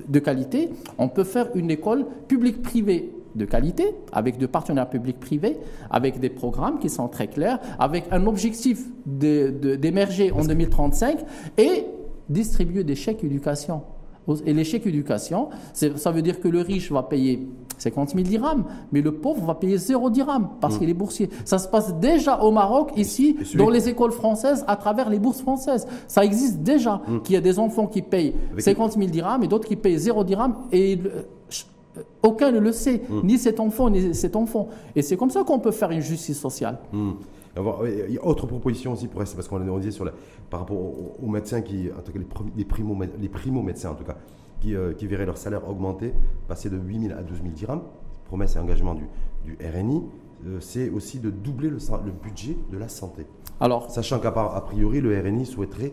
[0.08, 5.58] de qualité, on peut faire une école publique-privée de qualité, avec des partenaires publics-privés,
[5.90, 11.18] avec des programmes qui sont très clairs, avec un objectif d'émerger en 2035
[11.58, 11.84] et
[12.28, 13.82] distribuer des chèques éducation.
[14.44, 17.46] Et les chèques éducation, ça veut dire que le riche va payer
[17.78, 20.78] 50 000 dirhams, mais le pauvre va payer 0 dirhams parce mm.
[20.78, 21.30] qu'il est boursier.
[21.44, 25.42] Ça se passe déjà au Maroc, ici, dans les écoles françaises, à travers les bourses
[25.42, 25.86] françaises.
[26.08, 27.20] Ça existe déjà, mm.
[27.22, 30.24] qu'il y a des enfants qui payent 50 000 dirhams et d'autres qui payent 0
[30.24, 30.54] dirhams.
[30.72, 30.98] Et
[32.22, 33.20] aucun ne le sait, hmm.
[33.24, 34.68] ni cet enfant, ni cet enfant.
[34.94, 36.78] Et c'est comme ça qu'on peut faire une justice sociale.
[36.92, 37.12] Hmm.
[37.56, 40.12] Il y a autre proposition aussi pour rester, parce qu'on dit sur la,
[40.50, 42.18] par rapport aux, médecins qui, en tout cas
[42.54, 44.16] les, primo, les primo médecins en tout cas,
[44.60, 46.12] qui, euh, qui verraient leur salaire augmenter,
[46.48, 47.82] passer de 8 000 à 12 000 dirhams,
[48.26, 49.04] promesse et engagement du,
[49.44, 50.02] du RNI,
[50.46, 53.26] euh, c'est aussi de doubler le, le, budget de la santé.
[53.58, 55.92] Alors, Sachant qu'à priori, le RNI souhaiterait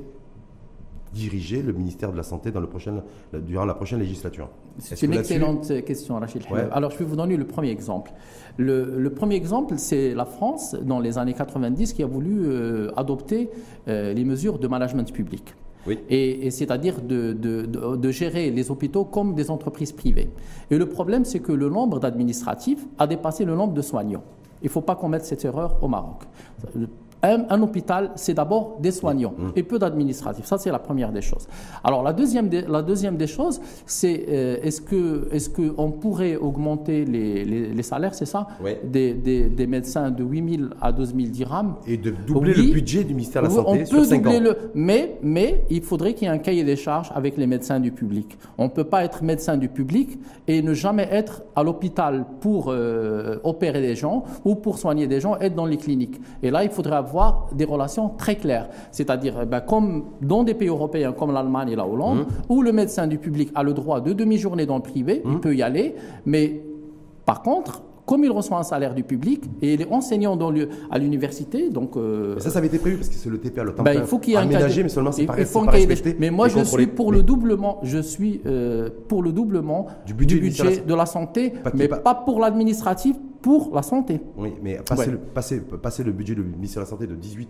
[1.13, 3.03] diriger le ministère de la Santé dans le prochain,
[3.33, 4.49] durant la prochaine législature
[4.79, 6.43] C'est une excellente question, Rachid.
[6.71, 8.11] Alors, je vais vous donner le premier exemple.
[8.57, 13.49] Le, premier exemple, c'est la France, dans les années 90, qui a voulu euh, adopter
[13.87, 15.55] euh, les mesures de management public.
[15.85, 15.99] Oui.
[16.09, 20.29] Et, c'est-à-dire de, de, de, gérer les hôpitaux comme des entreprises privées.
[20.71, 24.23] Et le problème, c'est que le nombre d'administratifs a dépassé le nombre de soignants.
[24.61, 26.23] Il ne faut pas commettre cette erreur au Maroc
[27.23, 29.49] un, hôpital, c'est d'abord des soignants mm.
[29.55, 30.45] et peu d'administratifs.
[30.45, 31.47] Ça, c'est la première des choses.
[31.83, 36.35] Alors, la deuxième des, la deuxième des choses, c'est euh, est-ce que est-ce qu'on pourrait
[36.35, 38.47] augmenter les, les, salaires, c'est ça
[38.83, 42.63] des, des, des, médecins de 8 000 à 12 000 dirhams Et de doubler le
[42.73, 44.43] budget du ministère de la Santé on sur peut 5 doubler ans.
[44.43, 47.79] Le, mais, mais il faudrait qu'il y ait un cahier des charges avec les médecins
[47.79, 48.37] du public.
[48.57, 52.67] On ne peut pas être médecin du public et ne jamais être à l'hôpital pour
[52.67, 56.19] euh, opérer des gens ou pour soigner des gens, être dans les cliniques.
[56.41, 57.12] Et là, il faudrait avoir
[57.53, 58.69] des relations très claires.
[58.91, 62.25] C'est-à-dire, eh ben, comme dans des pays européens comme l'Allemagne et la Hollande, mmh.
[62.49, 65.41] où le médecin du public a le droit de demi-journée dans le privé, il mmh.
[65.41, 65.95] peut y aller,
[66.25, 66.61] mais
[67.25, 70.69] par contre, comme il reçoit un salaire du public et il est enseignant dans le,
[70.91, 73.73] à l'université, donc euh, ça, ça avait été prévu parce que c'est le TPA, le
[73.73, 76.15] temps ben, il faut qu'il y ait aménagé, mais seulement c'est pas, pas respecté.
[76.19, 77.79] Mais moi, je suis pour le doublement.
[77.83, 80.39] Je suis euh, pour le doublement du budget,
[80.85, 84.21] de la santé, mais pas pour l'administratif, pour la santé.
[84.37, 87.49] Oui, mais passer, le, passer, passer, le budget du ministère de la Santé de 18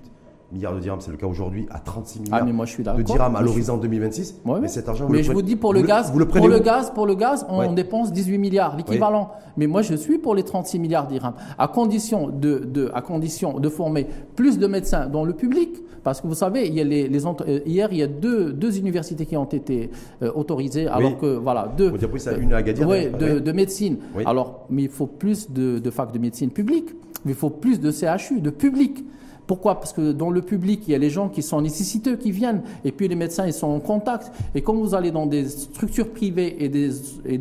[0.54, 2.84] milliards de dirhams, c'est le cas aujourd'hui, à 36 milliards ah, mais moi, je suis
[2.84, 4.42] de dirhams à l'horizon 2026.
[4.62, 7.16] mais cet argent, mais je vous dis pour le, gaz, pour le gaz, pour le
[7.16, 9.32] gaz, on dépense 18 milliards, l'équivalent.
[9.58, 13.02] Mais moi, je suis pour les 36 milliards de dirhams, à condition de, de, à
[13.02, 15.70] condition de former plus de médecins dans le public,
[16.04, 18.52] parce que vous savez, il y a les, les euh, hier, il y a deux,
[18.52, 19.90] deux universités qui ont été
[20.22, 21.90] euh, autorisées, alors que voilà, deux.
[21.90, 22.88] Vous ça, une à Agadir.
[22.88, 23.98] Oui, de, de, médecine.
[24.26, 26.90] Alors, mais il faut plus de, de facs de médecine publique,
[27.26, 29.04] mais il faut plus de CHU, de public.
[29.48, 29.80] Pourquoi?
[29.80, 32.62] Parce que dans le public, il y a les gens qui sont nécessiteux, qui viennent,
[32.86, 34.32] et puis les médecins, ils sont en contact.
[34.56, 36.92] Et quand vous allez dans des structures privées et des,
[37.26, 37.38] et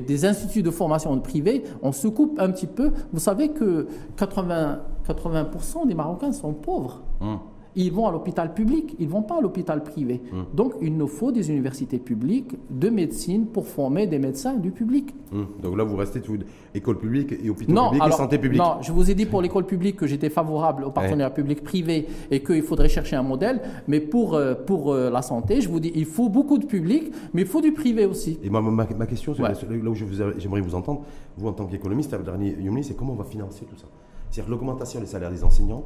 [0.00, 2.92] des, instituts de formation privés, on se coupe un petit peu.
[3.12, 7.02] Vous savez que 80, 80% des Marocains sont pauvres.
[7.20, 7.38] Hum
[7.76, 10.22] ils vont à l'hôpital public, ils ne vont pas à l'hôpital privé.
[10.32, 10.46] Hum.
[10.54, 15.14] Donc il nous faut des universités publiques de médecine pour former des médecins du public.
[15.32, 15.46] Hum.
[15.62, 16.38] Donc là, vous restez tout
[16.74, 18.60] école publique et hôpital public et santé publique.
[18.60, 22.42] Non, je vous ai dit pour l'école publique que j'étais favorable au partenariat public-privé et
[22.42, 23.60] qu'il faudrait chercher un modèle.
[23.88, 27.12] Mais pour, euh, pour euh, la santé, je vous dis, il faut beaucoup de public,
[27.34, 28.38] mais il faut du privé aussi.
[28.42, 31.02] Et ma, ma, question, là où j'aimerais vous, entendre,
[31.36, 33.86] vous en tant qu'économiste, le dernier c'est comment on va financer tout ça?
[34.30, 35.84] C'est-à-dire l'augmentation des salaires des enseignants,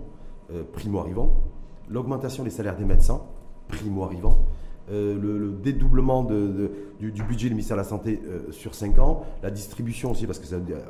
[0.53, 1.35] euh, primo-arrivants,
[1.91, 3.21] l'augmentation des salaires des médecins,
[3.69, 4.39] primo-arrivants,
[4.91, 9.23] euh, le, dédoublement de, du, budget du ministère de la Santé euh, sur 5 ans,
[9.43, 10.81] la distribution aussi, parce que ça, euh,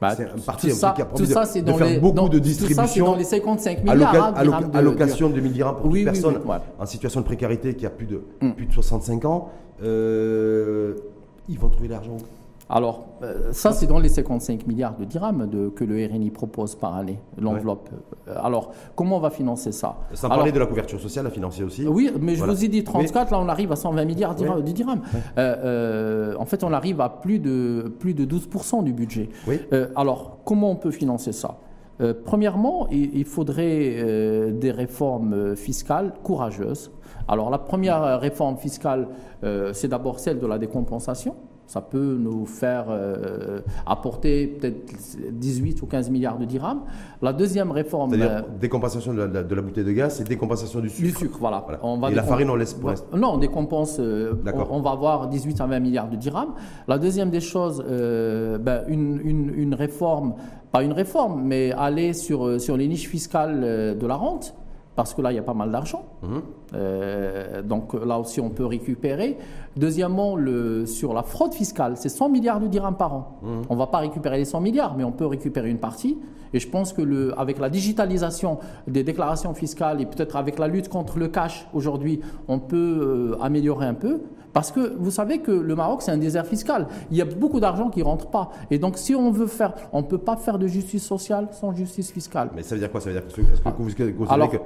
[0.00, 1.32] bah, c'est un parti qui a promis de,
[1.72, 2.82] faire beaucoup de distribution.
[2.82, 4.38] Tout ça, c'est dans les 55 milliards.
[4.38, 6.40] Hein, allocation de, 1000 dirhams pour oui, toute personne
[6.78, 8.52] en situation de précarité qui a plus de, mm.
[8.52, 9.50] plus de 65 ans.
[9.82, 12.16] ils vont trouver l'argent
[12.70, 16.76] alors, euh, ça, c'est dans les 55 milliards de dirhams de, que le RNI propose
[16.76, 17.90] par année, l'enveloppe.
[18.28, 19.96] Euh, alors, comment on va financer ça?
[20.14, 21.86] Sans parler de la couverture sociale, la financer aussi.
[21.88, 25.02] Oui, mais je vous ai dit 34, là, on arrive à 120 milliards de dirhams.
[25.36, 29.30] Euh, en fait, on arrive à plus de, plus de 12% du budget.
[29.96, 31.58] alors, comment on peut financer ça?
[32.24, 36.92] Premièrement, il, faudrait des réformes fiscales courageuses.
[37.28, 39.08] Alors la première réforme fiscale,
[39.72, 41.34] c'est d'abord celle de la décompensation
[41.70, 44.92] ça peut nous faire euh, apporter peut-être
[45.30, 46.80] 18 ou 15 milliards de dirhams.
[47.22, 48.10] La deuxième réforme.
[48.10, 51.08] C'est-à-dire euh, décompensation de la, de la, bouteille de gaz et décompensation du sucre.
[51.08, 51.64] Du sucre, voilà.
[51.84, 53.98] On va et la farine, on laisse pour Non, on décompense.
[54.00, 54.32] Euh,
[54.68, 56.54] on, va avoir 18 à 20 milliards de dirhams.
[56.88, 60.34] La deuxième des choses, ben, une, une, une, réforme,
[60.72, 63.60] pas une réforme, mais aller sur, sur les niches fiscales
[63.96, 64.56] de la rente
[65.00, 66.04] parce que là, il y a pas mal d'argent.
[66.22, 66.42] Mhm.
[66.74, 69.38] Euh, donc là aussi, on peut récupérer.
[69.74, 73.38] Deuxièmement, le, sur la fraude fiscale, c'est 100 milliards de dirhams par an.
[73.42, 73.62] Mhm.
[73.70, 76.18] On ne va pas récupérer les 100 milliards, mais on peut récupérer une partie.
[76.52, 80.68] Et je pense que le, avec la digitalisation des déclarations fiscales et peut-être avec la
[80.68, 84.20] lutte contre le cash aujourd'hui, on peut euh, améliorer un peu.
[84.52, 86.88] Parce que vous savez que le Maroc, c'est un désert fiscal.
[87.10, 88.50] Il y a beaucoup d'argent qui ne rentre pas.
[88.70, 91.74] Et donc, si on veut faire, on ne peut pas faire de justice sociale sans
[91.74, 92.50] justice fiscale.
[92.54, 93.00] Mais ça veut dire quoi?
[93.00, 94.12] Ça veut dire que, est-ce que vous considérez
[94.48, 94.58] que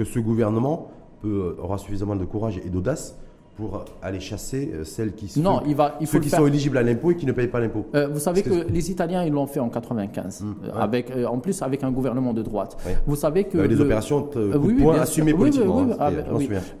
[0.00, 0.88] que ce gouvernement
[1.20, 3.18] peut, aura suffisamment de courage et d'audace
[3.54, 6.46] pour aller chasser euh, celles qui sont, non, il va, il faut ceux qui sont
[6.46, 7.84] éligibles à l'impôt et qui ne payent pas l'impôt.
[7.94, 11.60] Euh, vous savez que, les Italiens ils l'ont fait en 95, hum, avec en plus
[11.60, 12.78] avec un gouvernement de droite.
[13.06, 15.86] Vous savez que des opérations de oui, assumées politiquement.
[16.00, 16.12] Hein,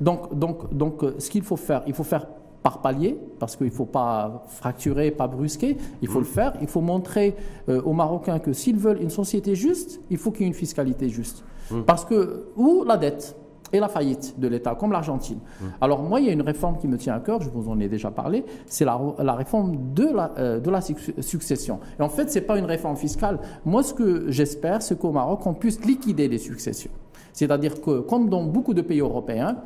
[0.00, 2.26] donc donc donc ce qu'il faut faire, il faut faire
[2.62, 6.32] par palier, parce qu'il ne faut pas fracturer, pas brusquer, il faut le hum.
[6.32, 6.52] faire.
[6.60, 7.34] Il faut montrer
[7.68, 11.08] aux Marocains que s'ils veulent une société juste, il faut qu'il y ait une fiscalité
[11.08, 11.44] juste.
[11.72, 11.84] Hum.
[11.84, 13.36] Parce que, ou la dette
[13.72, 15.38] et la faillite de l'État, comme l'Argentine.
[15.62, 15.70] Hum.
[15.80, 17.78] Alors moi, il y a une réforme qui me tient à cœur, je vous en
[17.78, 18.98] ai déjà parlé, c'est la,
[19.34, 21.78] réforme de la, euh, de la succession.
[21.98, 23.38] Et en fait, ce n'est pas une réforme fiscale.
[23.64, 26.90] Moi, ce que j'espère, c'est qu'au Maroc, on puisse liquider les successions.
[27.32, 29.58] C'est-à-dire que, comme dans beaucoup de pays européens,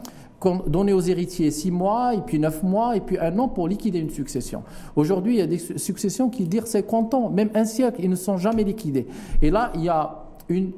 [0.66, 3.98] donner aux héritiers six mois, et puis neuf mois, et puis un an pour liquider
[3.98, 4.62] une succession.
[4.96, 8.16] Aujourd'hui, il y a des successions qui durent 50 ans, même un siècle, ils ne
[8.16, 9.06] sont jamais liquidés.
[9.40, 10.23] Et là, il y a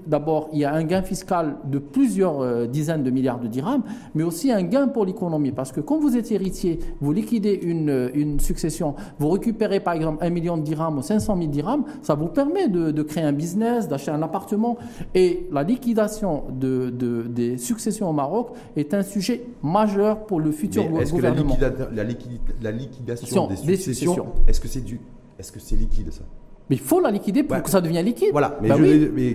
[0.06, 3.82] d'abord, il y a un gain fiscal de plusieurs euh, dizaines de milliards de dirhams,
[4.14, 5.52] mais aussi un gain pour l'économie.
[5.52, 9.94] Parce que quand vous êtes héritier, vous liquidez une, euh, une, succession, vous récupérez par
[9.94, 13.32] exemple un million de dirhams ou 500 000 dirhams, ça vous permet de, créer un
[13.32, 14.76] business, d'acheter un appartement.
[15.14, 16.90] Et la liquidation de,
[17.28, 21.56] des successions au Maroc est un sujet majeur pour le futur est gouvernement.
[21.56, 22.04] Que la,
[22.62, 24.26] la, liquidation des successions, des successions.
[24.46, 25.00] est-ce que c'est du,
[25.38, 26.22] est-ce que c'est liquide ça?
[26.68, 28.30] Mais il faut la liquider pour que ça devienne liquide.
[28.32, 28.58] Voilà.
[28.60, 28.76] Mais, bah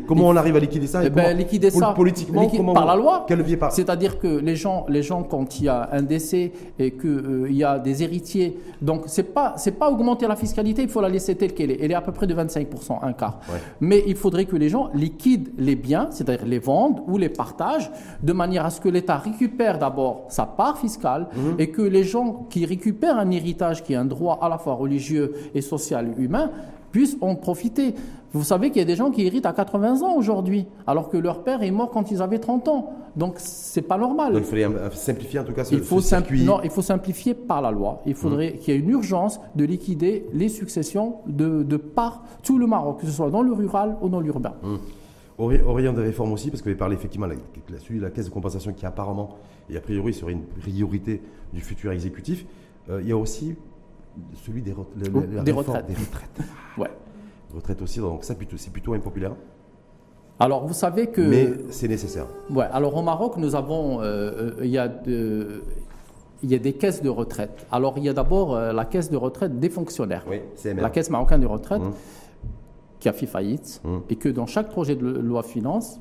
[0.05, 3.25] comment on arrive à liquider ça eh ben, Liquider ça politiquement par la loi.
[3.27, 6.51] Quel levier par C'est-à-dire que les gens, les gens, quand il y a un décès
[6.77, 10.81] et qu'il euh, y a des héritiers, donc c'est pas c'est pas augmenter la fiscalité,
[10.81, 11.77] il faut la laisser telle qu'elle est.
[11.81, 13.39] Elle est à peu près de 25% un quart.
[13.79, 17.91] Mais il faudrait que les gens liquident les biens, c'est-à-dire les vendent ou les partagent,
[18.21, 21.55] de manière à ce que l'État récupère d'abord sa part fiscale mhm.
[21.59, 24.73] et que les gens qui récupèrent un héritage qui est un droit à la fois
[24.73, 26.51] religieux et social et humain
[26.91, 27.95] puissent en profiter.
[28.33, 31.17] Vous savez qu'il y a des gens qui héritent à 80 ans aujourd'hui, alors que
[31.17, 32.93] leur père est mort quand ils avaient 30 ans.
[33.15, 34.33] Donc c'est pas normal.
[34.33, 35.99] Donc il faudrait simplifier en tout cas ce, il faut
[36.45, 38.01] Non, il faut simplifier par la loi.
[38.05, 38.57] Il faudrait mmh.
[38.59, 43.01] qu'il y ait une urgence de liquider les successions de, de, par tout le Maroc,
[43.01, 44.53] que ce soit dans le rural ou dans l'urbain.
[44.63, 44.75] Mmh.
[45.37, 48.29] Orient des réformes aussi, parce que vous avez parlé effectivement de la, la, caisse de
[48.29, 49.31] compensation qui apparemment
[49.71, 51.21] et a priori serait une priorité
[51.51, 52.45] du futur exécutif.
[52.89, 53.55] Euh, il y a aussi
[54.45, 55.85] celui des, des retraites.
[55.87, 56.39] Des retraites.
[56.77, 56.91] ouais.
[57.53, 59.35] Retraites aussi, donc ça c'est plutôt impopulaire.
[60.39, 61.21] Alors vous savez que.
[61.21, 62.25] Mais c'est nécessaire.
[62.49, 62.65] Ouais.
[62.71, 64.91] Alors au Maroc, nous avons, euh, euh, il y a
[66.43, 67.65] il y a des caisses de retraite.
[67.71, 70.25] Alors il y a d'abord euh, la caisse de retraite des fonctionnaires.
[70.27, 70.41] Oui,
[70.75, 71.93] La caisse marocaine de retraite mmh.
[72.99, 73.97] qui a fait faillite mmh.
[74.09, 75.99] et que dans chaque projet de loi finance,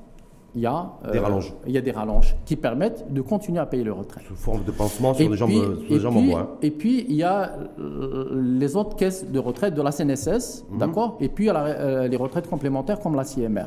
[0.54, 1.54] il y a des euh, rallonges.
[1.66, 4.22] Il y a des rallonges qui permettent de continuer à payer le retrait.
[4.26, 6.58] Sous forme de pansement sur, des, jambes, en bois.
[6.62, 10.78] Et puis, il y a euh, les autres caisses de retraite de la CNSS, mhm.
[10.78, 11.16] d'accord?
[11.20, 13.66] Et puis, il y a euh, les retraites complémentaires comme la CMR.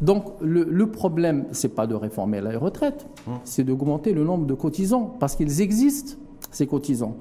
[0.00, 3.34] Donc, le, le problème, ce n'est pas de réformer les retraites, mhm.
[3.44, 6.16] c'est d'augmenter le nombre de cotisants, parce qu'ils existent,
[6.50, 7.16] ces cotisants.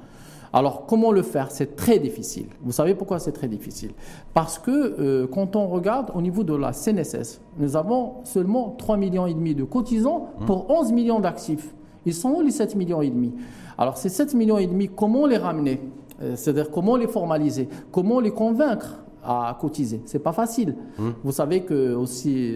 [0.56, 1.50] Alors, comment le faire?
[1.50, 2.46] C'est très difficile.
[2.62, 3.92] Vous savez pourquoi c'est très difficile?
[4.36, 8.98] Parce que euh, quand on regarde au niveau de la CNSS, nous avons seulement 3,5
[9.00, 11.74] millions et demi de cotisants pour 11 millions d'actifs.
[12.06, 13.34] Ils sont où les 7 millions et demi?
[13.80, 15.82] Alors, ces 7 millions et demi, comment les ramener?
[16.22, 17.68] Euh, C'est-à-dire comment les formaliser?
[17.92, 19.03] Comment les convaincre?
[19.26, 20.02] À cotiser.
[20.06, 20.76] C'est pas facile.
[21.00, 21.14] Hum.
[21.24, 22.56] Vous savez que aussi,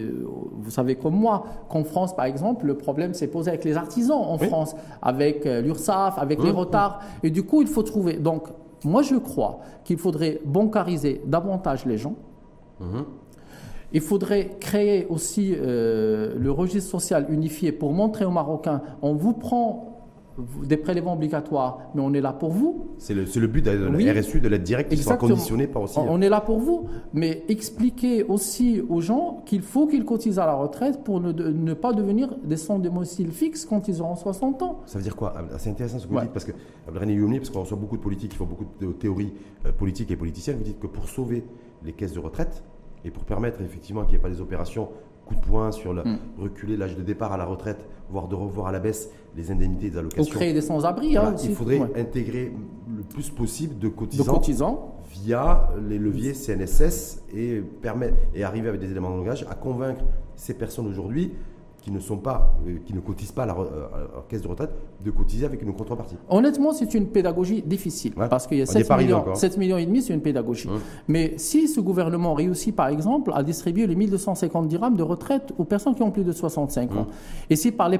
[0.52, 4.20] vous savez comme moi, qu'en France, par exemple, le problème s'est posé avec les artisans
[4.20, 6.58] en France, avec euh, l'URSSAF, avec les hum.
[6.58, 7.00] retards.
[7.24, 8.18] Et du coup, il faut trouver.
[8.18, 8.48] Donc,
[8.84, 12.16] moi, je crois qu'il faudrait bancariser davantage les gens.
[12.82, 13.06] Hum.
[13.94, 19.34] Il faudrait créer aussi euh, le registre social unifié pour montrer aux Marocains, on vous
[19.34, 19.97] prend
[20.64, 22.88] des prélèvements obligatoires, mais on est là pour vous.
[22.98, 26.00] C'est le, le, but de la RSU, de l'aide directe, qui soit conditionné par aussi.
[26.00, 30.46] On est là pour vous, mais expliquez aussi aux gens qu'il faut qu'ils cotisent à
[30.46, 34.62] la retraite pour ne, ne pas devenir des sans domicile fixe quand ils auront 60
[34.62, 34.82] ans.
[34.86, 35.34] Ça veut dire quoi?
[35.58, 36.52] C'est intéressant ce que vous dites, parce que,
[36.86, 39.34] parce qu'on reçoit beaucoup de politiques qui font beaucoup de théories
[39.66, 41.46] euh, politiques et politiciennes, vous dites que pour sauver
[41.84, 42.64] les caisses de retraite,
[43.06, 44.90] et pour permettre effectivement qu'il n'y ait pas des opérations
[45.28, 46.20] coup de poing sur le, mm.
[46.40, 49.90] reculer l'âge de départ à la retraite, voire de revoir à la baisse les indemnités
[49.90, 50.24] des allocations.
[50.24, 51.18] Pour créer des sans-abri.
[51.18, 52.54] Hein, il faudrait intégrer
[52.96, 58.92] le plus possible de cotisants, via les leviers CNSS et, permettre, et arriver avec des
[58.92, 60.04] éléments de langage à convaincre
[60.36, 61.34] ces personnes aujourd'hui
[61.88, 63.88] qui ne sont pas, euh, qui ne cotisent pas à la, euh,
[64.28, 64.72] caisse de retraite,
[65.06, 66.18] de cotiser avec une contrepartie.
[66.28, 70.02] Honnêtement, c'est une pédagogie difficile parce qu'il y a 7 millions, 7 millions et demi,
[70.02, 70.68] c'est une pédagogie.
[71.08, 75.64] Mais si ce gouvernement réussit, par exemple, à distribuer les 1250 dirhams de retraite aux
[75.64, 77.08] personnes qui ont plus de 65 ans,
[77.50, 78.00] et si par les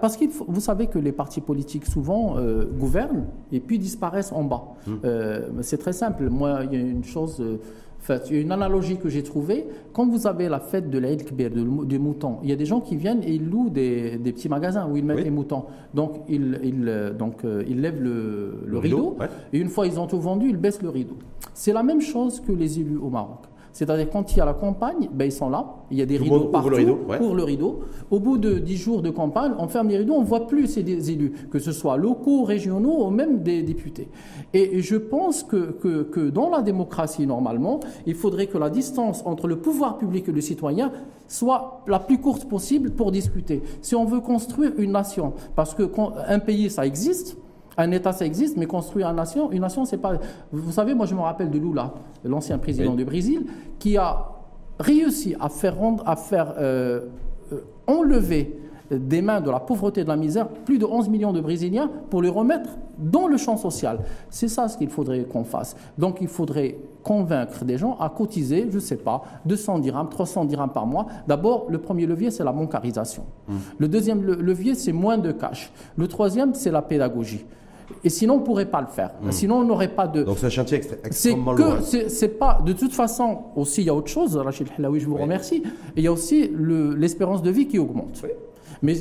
[0.00, 4.44] parce que vous savez que les partis politiques souvent euh, gouvernent et puis disparaissent en
[4.44, 4.62] bas.
[5.62, 6.30] c'est très simple.
[6.30, 7.42] Moi, il y a une chose
[8.08, 9.66] y a une analogie que j'ai trouvée.
[9.92, 12.80] Quand vous avez la fête de l'Aïd Kbir, des moutons, il y a des gens
[12.80, 15.64] qui viennent et ils louent des, petits magasins où ils mettent les moutons.
[15.94, 19.16] Donc, ils, ils donc, euh, ils lèvent le, rideau,
[19.52, 21.16] et une fois ils ont tout vendu, ils baissent le rideau.
[21.52, 23.46] C'est la même chose que les élus au Maroc.
[23.74, 26.16] C'est-à-dire quand il y a la campagne, ben, ils sont là, il y a des
[26.16, 27.80] rideaux partout, le rideau, le rideau.
[28.08, 30.68] Au bout de dix jours de campagne, on ferme les rideaux, on ne voit plus
[30.68, 34.08] ces élus, que ce soit locaux, régionaux ou même des députés.
[34.52, 39.22] Et je pense que, que, que dans la démocratie, normalement, il faudrait que la distance
[39.26, 40.92] entre le pouvoir public et le citoyen
[41.26, 43.60] soit la plus courte possible pour discuter.
[43.82, 47.36] Si on veut construire une nation, parce qu'un pays, ça existe,
[47.76, 50.14] un État, ça existe, mais construire une nation, une nation, c'est pas.
[50.52, 51.92] Vous savez, moi, je me rappelle de Lula,
[52.24, 53.46] l'ancien président du Brésil,
[53.78, 54.28] qui a
[54.78, 57.00] réussi à faire, rendre, à faire euh,
[57.52, 58.58] euh, enlever
[58.90, 61.90] des mains de la pauvreté et de la misère plus de 11 millions de Brésiliens
[62.10, 64.00] pour les remettre dans le champ social.
[64.30, 65.74] C'est ça ce qu'il faudrait qu'on fasse.
[65.96, 70.44] Donc il faudrait convaincre des gens à cotiser, je ne sais pas, 200 dirhams, 300
[70.44, 71.06] dirhams par mois.
[71.26, 73.24] D'abord, le premier levier, c'est la bancarisation.
[73.48, 73.52] Mmh.
[73.78, 75.72] Le deuxième levier, c'est moins de cash.
[75.96, 77.44] Le troisième, c'est la pédagogie.
[78.02, 79.10] Et sinon, on ne pourrait pas le faire.
[79.22, 79.30] Hmm.
[79.30, 80.22] Sinon, on n'aurait pas de.
[80.22, 81.78] Donc, c'est un chantier extrêmement lourd.
[81.82, 82.60] C'est pas.
[82.64, 84.36] De toute façon, aussi, il y a autre chose.
[84.36, 85.62] Rachid Hlaoui, je vous remercie.
[85.96, 86.50] il y a aussi
[86.96, 88.22] l'espérance de vie qui augmente.
[88.82, 88.94] Mais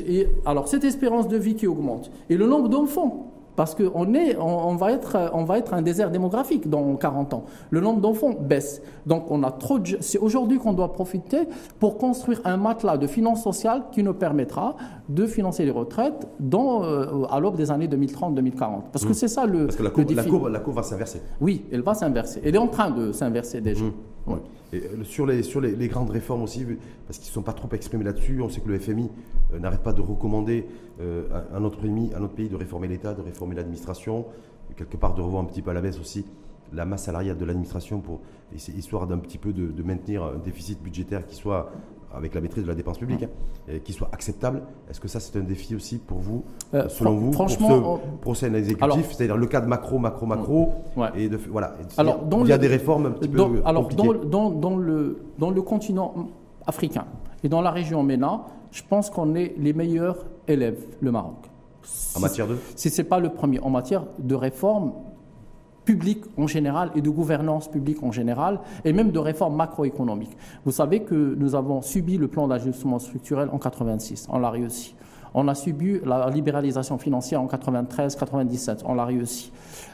[0.45, 4.75] alors, cette espérance de vie qui augmente et le nombre d'enfants parce qu'on est, on,
[4.75, 7.45] va être, on va être un désert démographique dans 40 ans.
[7.69, 8.81] Le nombre d'enfants baisse.
[9.05, 11.47] Donc on a trop C'est aujourd'hui qu'on doit profiter
[11.79, 14.75] pour construire un matelas de finances sociales qui nous permettra
[15.09, 18.83] de financer les retraites dans, euh, à l'aube des années 2030-2040.
[18.91, 19.13] Parce que mmh.
[19.13, 21.21] c'est ça le, Parce que la courbe, La, courbe, la courbe, va s'inverser.
[21.41, 22.41] Oui, elle va s'inverser.
[22.43, 23.83] Elle est en train de s'inverser déjà.
[23.83, 24.33] Mmh.
[24.73, 26.65] Euh, sur les, sur les, grandes réformes aussi,
[27.05, 29.09] parce qu'ils ne sont pas trop exprimés là-dessus, on sait que le FMI
[29.53, 30.65] euh, n'arrête pas de recommander
[31.53, 34.25] à, notre pays, à notre pays de réformer l'État, de réformer l'administration,
[34.77, 36.25] quelque part de revoir un petit peu à la baisse aussi
[36.71, 38.21] la masse salariale de l'administration pour
[38.53, 41.71] histoire d'un petit peu de, maintenir un déficit budgétaire qui soit
[42.15, 44.63] avec la maîtrise de la dépense publique, hein, qui soit acceptable.
[44.89, 46.43] Est-ce que ça, c'est un défi aussi pour vous,
[46.73, 47.79] euh, selon vous, franchement,
[48.21, 50.69] pour ce procès exécutif, c'est-à-dire le cadre macro, macro, macro,
[51.15, 54.49] et de, voilà, alors, il y a des réformes un petit dans, peu Alors, dans,
[54.49, 56.13] dans, le, dans le continent
[56.65, 57.05] africain
[57.43, 61.49] et dans la région MENA, je pense qu'on est les meilleurs élèves, le Maroc.
[62.15, 64.93] En matière de Si ce n'est pas le premier, en matière de réforme,
[65.85, 70.35] publique en général et de gouvernance publique en général, et même de réformes macroéconomiques.
[70.65, 74.95] Vous savez que nous avons subi le plan d'ajustement structurel en 86, on l'a réussi.
[75.35, 79.51] On a subi la libéralisation financière en 93-97, on l'a réussi.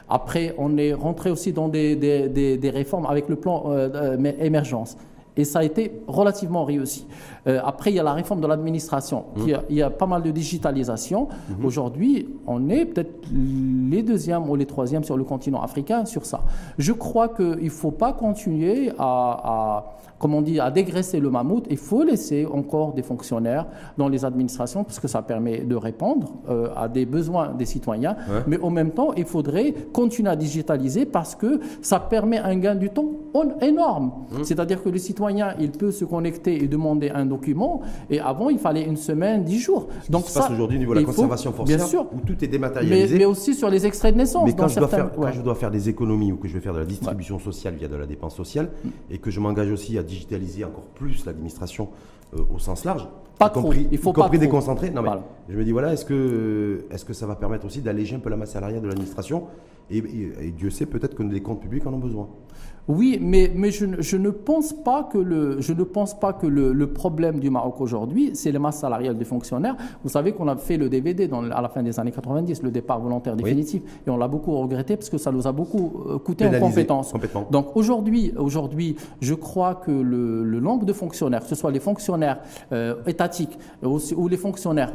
[0.08, 4.96] Après, on est rentré aussi dans des, des, réformes avec le plan euh, euh, émergence.
[5.36, 7.06] Et ça a été relativement réussi.
[7.46, 9.24] Euh, après, il y a la réforme de l'administration.
[9.36, 9.42] Mmh.
[9.70, 11.28] Il, y a pas mal de digitalisation.
[11.28, 11.64] Mmh.
[11.64, 16.42] Aujourd'hui, on est peut-être les deuxièmes ou les troisièmes sur le continent africain sur ça.
[16.78, 21.66] Je crois qu'il ne faut pas continuer à comme on dit, à dégraisser le mammouth,
[21.70, 23.66] il faut laisser encore des fonctionnaires
[23.96, 28.16] dans les administrations parce que ça permet de répondre euh, à des besoins des citoyens.
[28.46, 32.74] Mais en même temps, il faudrait continuer à digitaliser parce que ça permet un gain
[32.74, 33.08] du temps
[33.62, 34.12] énorme.
[34.30, 34.44] Mmh.
[34.44, 38.58] C'est-à-dire que le citoyen, il peut se connecter et demander un document et avant, il
[38.58, 39.88] fallait une semaine, dix jours.
[40.10, 42.48] Donc ça, passe aujourd'hui au niveau de la conservation forcière, bien sûr, où tout est
[42.48, 43.18] dématérialisé.
[43.18, 44.44] Mais, aussi sur les extraits de naissance.
[44.44, 46.60] Mais quand, je, dois faire, quand je dois faire des économies ou que je vais
[46.60, 48.88] faire de la distribution sociale via de la dépense sociale mmh.
[49.12, 51.88] et que je m'engage aussi à digitaliser encore plus l'administration
[52.36, 53.08] euh, au sens large.
[53.38, 53.62] Pas trop.
[53.62, 54.90] Compris, il faut y compris déconcentrer.
[54.90, 55.10] Non, mais
[55.48, 58.28] je me dis, voilà, est-ce que, est que ça va permettre aussi d'alléger un peu
[58.28, 59.44] la masse salariale de l'administration
[59.90, 62.28] et, Dieu sait peut-être que les comptes publics en ont besoin.
[62.88, 66.46] Oui, mais, mais je, je, ne pense pas que le, je ne pense pas que
[66.46, 69.76] le, le problème du Maroc aujourd'hui, c'est les masses salariales des fonctionnaires.
[70.02, 72.70] Vous savez qu'on a fait le DVD dans, à la fin des années 90, le
[72.70, 76.18] départ volontaire définitif, et on l'a beaucoup regretté parce que ça nous a beaucoup euh,
[76.18, 77.12] coûté en compétences.
[77.50, 81.80] Donc aujourd'hui, aujourd'hui, je crois que le, le, nombre de fonctionnaires, que ce soit les
[81.80, 82.40] fonctionnaires
[82.72, 84.92] euh, étatiques ou, ou les fonctionnaires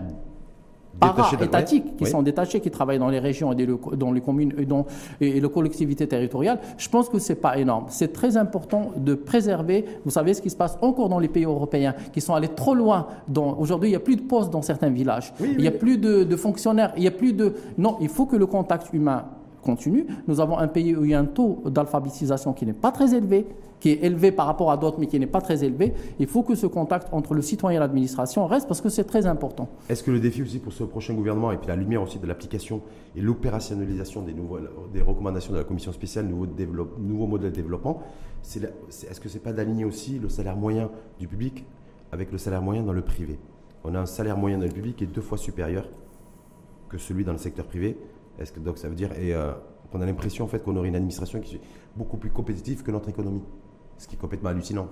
[0.99, 3.67] para-étatiques qui sont détachés, qui travaillent dans les régions et
[3.97, 4.85] dans les communes et dans
[5.21, 7.85] et les collectivités territoriales, je pense que c'est pas énorme.
[7.89, 11.45] C'est très important de préserver, vous savez ce qui se passe encore dans les pays
[11.45, 13.07] européens, qui sont allés trop loin.
[13.57, 16.23] Aujourd'hui, il n'y a plus de postes dans certains villages, il n'y a plus de,
[16.23, 17.53] de fonctionnaires, il n'y a plus de...
[17.77, 19.25] Non, il faut que le contact humain
[19.65, 20.05] continue.
[20.27, 23.13] Nous avons un pays où il y a un taux d'alphabétisation qui n'est pas très
[23.13, 23.47] élevé,
[23.81, 25.93] qui est élevé par rapport à d'autres, mais qui n'est pas très élevé.
[26.19, 29.25] Il faut que ce contact entre le citoyen et l'administration reste parce que c'est très
[29.25, 29.67] important.
[29.89, 32.27] Est-ce que le défi aussi pour ce prochain gouvernement, et puis la lumière aussi de
[32.27, 32.81] l'application
[33.15, 34.33] et l'opérationnalisation des,
[34.93, 38.01] des recommandations de la commission spéciale, nouveau, modèle de développement,
[38.43, 40.89] est-ce que ce n'est pas d'aligner aussi le salaire moyen
[41.19, 41.65] du public
[42.11, 43.39] avec le salaire moyen dans le privé?
[43.83, 45.87] On a un salaire moyen dans le public qui est deux fois supérieur
[46.89, 47.97] que celui dans le secteur privé.
[48.39, 49.51] Est-ce que donc ça veut dire et euh,
[49.91, 51.61] qu'on a l'impression en fait qu'on aurait une administration qui est
[51.95, 53.43] beaucoup plus compétitive que notre économie,
[53.97, 54.87] ce qui est complètement hallucinant.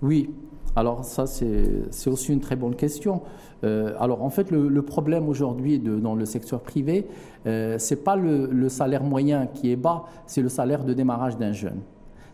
[0.00, 0.30] Oui,
[0.76, 3.22] alors ça c'est aussi une très bonne question.
[3.64, 7.06] Euh, alors en fait le, problème aujourd'hui dans le secteur privé,
[7.46, 11.52] euh, c'est pas le, salaire moyen qui est bas, c'est le salaire de démarrage d'un
[11.52, 11.80] jeune.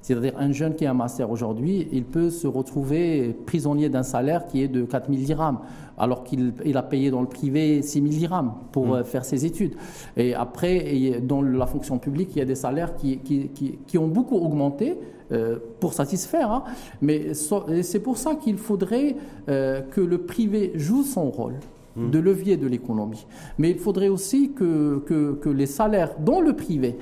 [0.05, 4.47] C'est-à-dire un jeune qui a un master aujourd'hui, il peut se retrouver prisonnier d'un salaire
[4.47, 5.61] qui est de 4 000 dirhams,
[5.97, 8.93] alors qu'il a payé dans le privé 6 000 dirhams pour mmh.
[8.93, 9.77] euh, faire ses études.
[10.19, 14.37] Et après, dans la fonction publique, il y a des salaires qui, qui, ont beaucoup
[14.37, 14.99] augmenté
[15.33, 16.53] euh, pour satisfaire.
[16.53, 16.65] Hein.
[17.01, 19.17] Mais c'est pour ça qu'il faudrait
[19.49, 21.55] euh, que le privé joue son rôle
[21.97, 22.11] mmh.
[22.11, 23.27] de levier de l'économie.
[23.57, 26.99] Mais il faudrait aussi que, que, les salaires dans le privé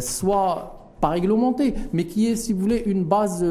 [0.00, 3.44] soient pas réglementé, mais qui est, si vous voulez, une base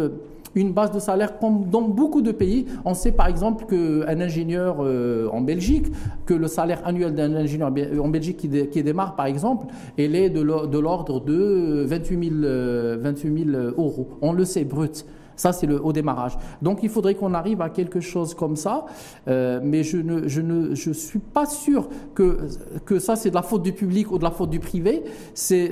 [0.56, 2.66] une base de salaire comme dans beaucoup de pays.
[2.86, 5.88] On sait par exemple qu'un ingénieur euh, en Belgique,
[6.28, 9.66] que le salaire annuel d'un ingénieur en Belgique qui, démarre par exemple,
[9.98, 14.08] est de l'ordre de 28 000, euros.
[14.22, 15.06] On le sait, brut.
[15.36, 16.38] Ça, c'est le au démarrage.
[16.62, 18.86] Donc, il faudrait qu'on arrive à quelque chose comme ça,
[19.28, 22.48] euh, mais je ne, je ne je suis pas sûr que,
[22.86, 25.04] que ça, c'est de la faute du public ou de la faute du privé.
[25.34, 25.70] C'est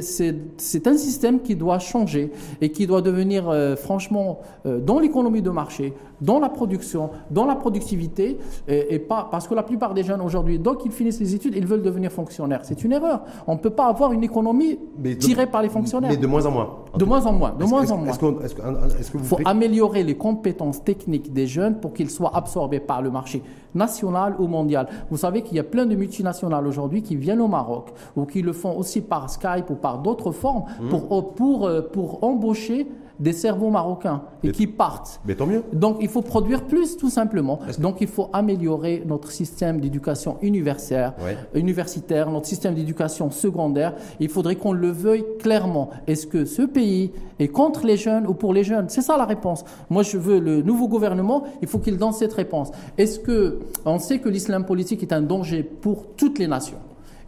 [0.85, 2.31] un système qui doit changer
[2.61, 7.45] et qui doit devenir, euh, franchement, euh, dans l'économie de marché, dans la production, dans
[7.45, 11.35] la productivité, et, pas parce que la plupart des jeunes aujourd'hui, donc ils finissent les
[11.35, 12.61] études, ils veulent devenir fonctionnaires.
[12.63, 13.21] C'est une erreur.
[13.47, 14.79] On ne peut pas avoir une économie
[15.19, 16.11] tirée par les fonctionnaires.
[16.11, 16.69] Mais de moins en moins.
[16.95, 17.51] de moins en moins.
[17.57, 18.15] De moins en moins.
[18.15, 23.41] Que vous améliorer les compétences techniques des jeunes pour qu'ils soient absorbés par le marché
[23.73, 24.87] national ou mondial.
[25.09, 28.41] Vous savez qu'il y a plein de multinationales aujourd'hui qui viennent au Maroc ou qui
[28.41, 30.89] le font aussi par Skype ou par d'autres formes mmh.
[30.89, 32.87] pour, pour, euh, pour embaucher
[33.21, 35.21] des cerveaux marocains et qui partent.
[35.25, 35.63] Mais tant mieux.
[35.71, 37.59] Donc il faut produire plus, tout simplement.
[37.79, 41.13] Donc il faut améliorer notre système d'éducation universitaire,
[41.53, 43.93] universitaire, notre système d'éducation secondaire.
[44.19, 45.91] Il faudrait qu'on le veuille clairement.
[46.07, 48.89] Est-ce que ce pays est contre les jeunes ou pour les jeunes?
[48.89, 49.63] C'est ça la réponse.
[49.89, 51.43] Moi, je veux le nouveau gouvernement.
[51.61, 52.71] Il faut qu'il donne cette réponse.
[52.97, 56.77] Est-ce que on sait que l'islam politique est un danger pour toutes les nations?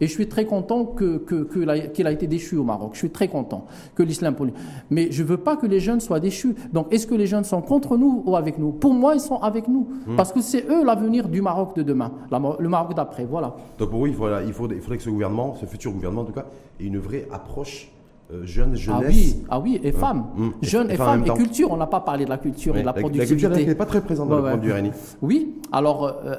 [0.04, 2.90] Et je suis très content qu'il que, que, a été déchu au Maroc.
[2.92, 4.36] Je suis très content que l'islam
[4.90, 6.54] Mais je ne veux pas que les jeunes soient déchus.
[6.74, 8.70] Donc est-ce que les jeunes sont contre nous ou avec nous?
[8.70, 9.88] Pour moi, ils sont avec nous.
[10.06, 10.16] Hmm.
[10.16, 13.24] Parce que c'est eux l'avenir du Maroc de demain, le Maroc d'après.
[13.24, 13.56] Voilà.
[13.78, 16.32] Donc pour vous, il faudrait, il, faudrait, que ce gouvernement, ce futur gouvernement en tout
[16.32, 16.46] cas,
[16.78, 17.90] ait une vraie approche
[18.30, 19.06] euh, jeune, jeunesse.
[19.06, 20.26] Ah oui, ah oui et femmes.
[20.36, 20.50] Hmm.
[20.60, 21.70] Jeunes et, femmes et culture.
[21.70, 23.42] On n'a pas parlé de la culture et de la, productivité.
[23.42, 24.90] La culture n'est pas très présente dans le point de vue
[25.22, 26.04] Oui, alors.
[26.04, 26.34] Euh,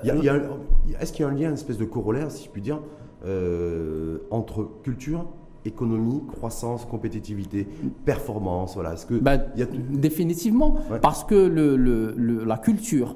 [0.99, 2.79] est-ce qu'il y a un lien, une espèce de corollaire, si je puis dire,
[3.25, 5.25] euh, entre culture,
[5.65, 7.67] économie, croissance, compétitivité,
[8.05, 8.93] performance voilà.
[8.93, 13.15] Est-ce que bah, Définitivement, parce que le, la culture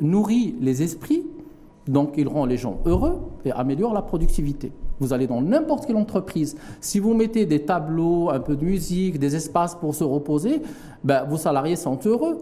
[0.00, 1.26] nourrit les esprits,
[1.86, 4.72] donc il rend les gens heureux et améliore la productivité.
[4.98, 9.18] Vous allez dans n'importe quelle entreprise, si vous mettez des tableaux, un peu de musique,
[9.18, 10.62] des espaces pour se reposer,
[11.04, 12.38] ben, vos salariés sont heureux.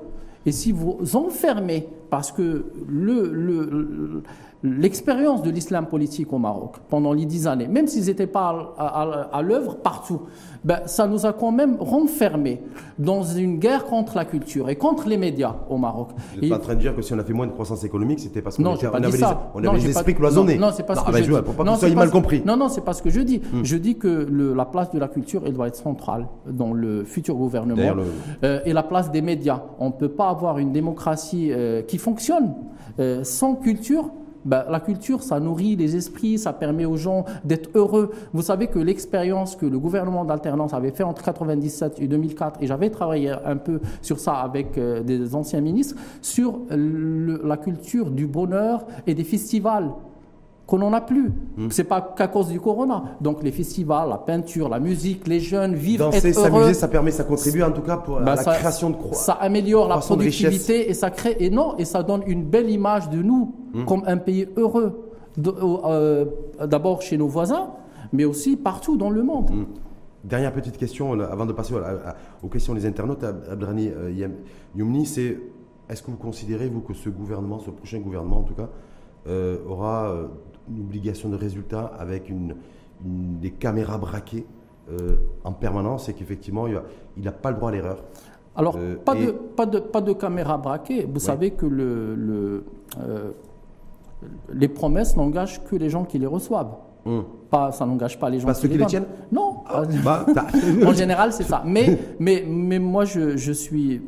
[0.46, 4.22] Et si vous enfermez, parce que le, le,
[4.64, 9.42] l'expérience de l'islam politique au Maroc pendant les dix années, même s'ils n'étaient pas à,
[9.42, 10.22] l'œuvre partout,
[10.64, 12.62] ben, ça nous a quand même renfermés
[12.98, 16.08] dans une guerre contre la culture et contre les médias au Maroc.
[16.34, 17.84] Vous n'êtes pas en train de dire que si on a fait moins de croissance
[17.84, 20.56] économique, c'était parce qu'on avait, les, on avait les esprits cloisonnés.
[20.56, 21.42] Non, c'est pas ce que je dis.
[21.42, 22.42] Pour pas que soyez mal compris.
[22.46, 23.42] Non, non, c'est pas ce que je dis.
[23.52, 23.64] Hmm.
[23.64, 27.04] Je dis que le, la place de la culture, elle doit être centrale dans le
[27.04, 27.96] futur gouvernement.
[28.42, 29.62] Euh, et la place des médias.
[29.78, 32.54] On ne peut pas avoir une démocratie euh, qui fonctionne
[32.98, 34.10] euh, sans culture
[34.44, 38.12] bah, la culture, ça nourrit les esprits, ça permet aux gens d'être heureux.
[38.32, 42.66] Vous savez que l'expérience que le gouvernement d'alternance avait fait entre 1997 et 2004, et
[42.66, 48.26] j'avais travaillé un peu sur ça avec euh, des anciens ministres, sur la culture du
[48.26, 49.90] bonheur et des festivals
[50.74, 51.32] qu'on n'en a plus.
[51.56, 51.68] Hmm.
[51.70, 53.04] C'est pas qu'à cause du corona.
[53.20, 57.24] Donc les festivals, la peinture, la musique, les jeunes vivent Danser, s'amuser, ça permet, ça
[57.24, 59.14] contribue en tout cas pour bah, la création de croix.
[59.14, 63.08] Ça améliore la productivité et ça crée et non et ça donne une belle image
[63.10, 63.84] de nous hmm.
[63.84, 65.10] comme un pays heureux.
[65.46, 66.26] Euh,
[66.64, 67.70] d'abord chez nos voisins,
[68.12, 69.50] mais aussi partout dans le monde.
[69.50, 69.64] Hmm.
[70.24, 71.74] Dernière petite question avant de passer
[72.42, 74.28] aux questions des internautes, Abdrani euh,
[74.74, 75.38] Youmni, c'est
[75.88, 78.70] est-ce que vous considérez vous que ce gouvernement, ce prochain gouvernement en tout cas,
[79.26, 80.14] euh, aura
[80.68, 82.54] une obligation de résultat avec une,
[83.02, 84.46] des caméras braquées
[84.90, 88.02] euh, en permanence et qu'effectivement, il n'a pas le droit à l'erreur.
[88.56, 91.06] Alors, euh, pas, de, pas, de, pas de caméras braquées.
[91.10, 92.64] Vous savez que le, le
[93.00, 93.30] euh,
[94.52, 96.76] les promesses n'engagent que les gens qui les reçoivent.
[97.04, 97.24] Hum.
[97.50, 99.56] Pas, ça n'engage pas les gens pas qui ceux qui les tiennent Non.
[99.66, 100.24] Ah, bah,
[100.86, 101.62] en général, c'est ça.
[101.66, 104.00] Mais, mais, mais moi, je, je suis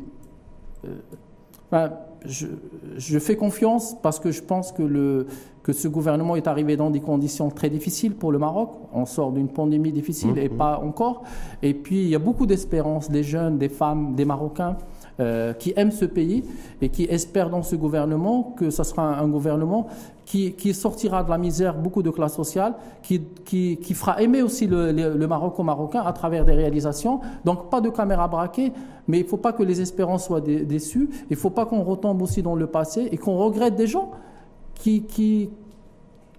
[2.25, 5.27] je, fais confiance parce que je pense que, le,
[5.63, 8.71] que ce gouvernement est arrivé dans des conditions très difficiles pour le Maroc.
[8.93, 10.57] On sort d'une pandémie difficile mmh, et mmh.
[10.57, 11.23] pas encore.
[11.61, 14.77] Et puis, il y a beaucoup d'espérance des jeunes, des femmes, des Marocains
[15.19, 16.43] euh, qui aiment ce pays
[16.79, 19.87] et qui espèrent dans ce gouvernement que ce sera un, gouvernement
[20.25, 24.43] qui, qui, sortira de la misère beaucoup de classes sociales, qui, qui, qui fera aimer
[24.43, 27.19] aussi le, Maroc aux Marocains à travers des réalisations.
[27.45, 28.71] Donc pas de caméra braquée,
[29.07, 31.09] mais il ne faut pas que les espérances soient déçues.
[31.31, 34.11] Il ne faut pas qu'on retombe aussi dans le passé et qu'on regrette des gens
[34.75, 35.49] qui, qui,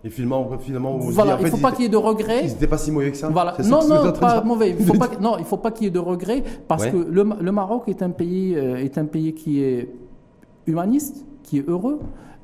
[0.04, 2.44] et finalement, finalement vous voilà, il ne faut pas qu'il y ait de regrets.
[2.44, 3.28] Ils n'étaient pas si mauvais que ça.
[3.28, 3.56] Voilà.
[3.64, 4.76] Non, non, pas mauvais.
[4.78, 6.96] Il faut pas, non, il ne faut pas qu'il y ait de regrets parce que
[6.96, 9.88] le, le, Maroc est un pays, euh, est un pays qui est
[10.66, 11.98] humaniste, qui est heureux.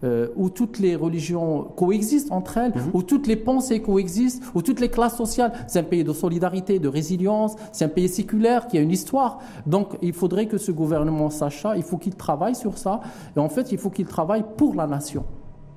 [0.05, 2.91] euh, où toutes les religions coexistent entre elles, mhm.
[2.93, 5.53] où toutes les pensées coexistent, où toutes les classes sociales.
[5.67, 9.39] C'est un pays de solidarité, de résilience, c'est un pays séculaire qui a une histoire.
[9.67, 13.01] Donc il faudrait que ce gouvernement sache ça, il faut qu'il travaille sur ça,
[13.37, 15.25] et en fait il faut qu'il travaille pour la nation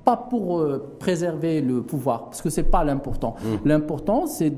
[0.08, 3.34] pas pour euh, préserver le pouvoir, parce que c'est pas l'important.
[3.44, 3.58] Mhm.
[3.66, 4.50] L'important, c'est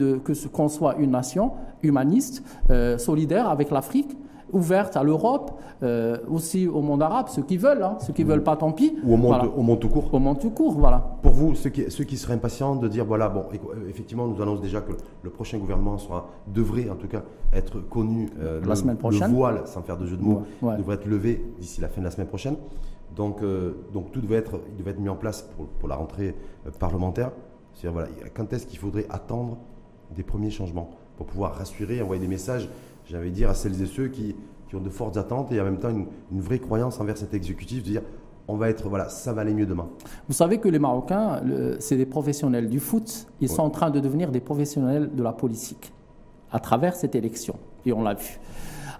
[0.52, 1.50] qu'on soit une nation
[1.82, 4.16] humaniste, euh, solidaire avec l'Afrique,
[4.52, 7.96] ouverte à l'Europe, euh, aussi au monde arabe, ceux qui veulent, hein.
[7.98, 8.94] ceux qui ne veulent pas, tant pis.
[9.04, 10.08] Ou au monde, au monde tout court.
[10.12, 11.18] Au monde tout court, voilà.
[11.20, 13.42] Pour vous, ceux qui, ceux qui seraient impatients de dire, voilà, bon,
[13.88, 14.92] effectivement, on nous annonce déjà que
[15.22, 17.22] le prochain gouvernement sera, devrait en tout cas
[17.52, 18.28] être connu.
[18.40, 19.30] Euh, la semaine prochaine.
[19.30, 20.42] Le voile, sans faire de jeu de mots,
[20.78, 22.54] devrait être levé d'ici la fin de la semaine prochaine.
[23.16, 23.42] Donc,
[23.92, 26.34] donc tout devait être, il devait être mis en place pour, pour la rentrée
[26.78, 27.32] parlementaire.
[27.74, 29.58] C'est-à-dire, voilà, quand est-ce qu'il faudrait attendre
[30.14, 32.68] des premiers changements pour pouvoir rassurer, envoyer des messages
[33.10, 34.36] j'avais dire, à celles et ceux qui,
[34.68, 36.06] qui, ont de fortes attentes et en même temps une,
[36.40, 38.02] vraie croyance envers cet exécutif, de dire
[38.48, 39.88] on va être, voilà, ça va aller mieux demain.
[40.26, 41.40] Vous savez que les Marocains,
[41.78, 45.32] c'est des professionnels du foot, ils sont en train de devenir des professionnels de la
[45.32, 45.92] politique
[46.50, 47.54] à travers cette élection,
[47.86, 48.40] et on l'a vu.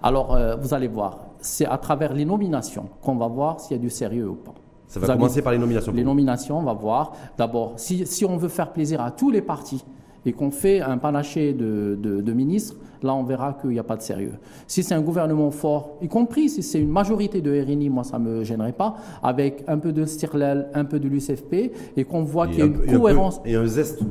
[0.03, 3.81] Alors, euh, vous allez voir, c'est à travers les nominations qu'on va voir s'il y
[3.81, 4.55] a du sérieux ou pas.
[4.87, 5.93] Ça va commencer par les nominations.
[5.93, 7.13] Les nominations, on va voir.
[7.39, 9.85] D'abord, si, si, on veut faire plaisir à tous les partis
[10.27, 13.85] et qu'on fait un panaché de, de, de ministres, là on verra qu'il n'y a
[13.85, 14.35] pas de sérieux.
[14.67, 18.19] Si c'est un gouvernement fort, y compris si c'est une majorité de RNI, moi ça
[18.19, 22.23] ne me gênerait pas, avec un peu de Stirlel, un peu de l'UCFP, et qu'on
[22.23, 23.41] voit qu'il y a une cohérence.
[23.45, 24.03] et un zeste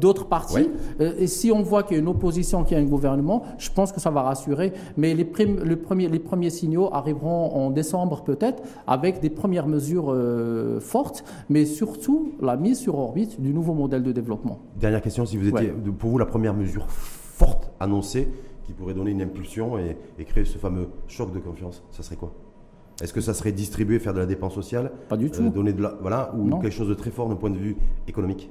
[0.00, 0.68] d'autres partis.
[1.00, 3.42] Euh, et si on voit qu'il y a une opposition, qu'il y a un gouvernement,
[3.58, 4.72] je pense que ça va rassurer.
[4.96, 10.12] Mais les, le premier, les premiers signaux arriveront en décembre peut-être, avec des premières mesures
[10.12, 14.58] euh, fortes, mais surtout la mise sur orbite du nouveau modèle de développement.
[14.78, 17.23] Dernière question, si vous étiez, pour vous, la première mesure forte
[17.80, 18.28] annoncée
[18.64, 22.32] qui pourrait donner une impulsion et, créer ce fameux choc de confiance, ça serait quoi?
[23.02, 24.92] Est-ce que ça serait distribuer, faire de la dépense sociale?
[25.08, 25.48] Pas du euh, tout.
[25.50, 27.76] donner de la, voilà, ou quelque chose de très fort d'un point de vue
[28.06, 28.50] économique?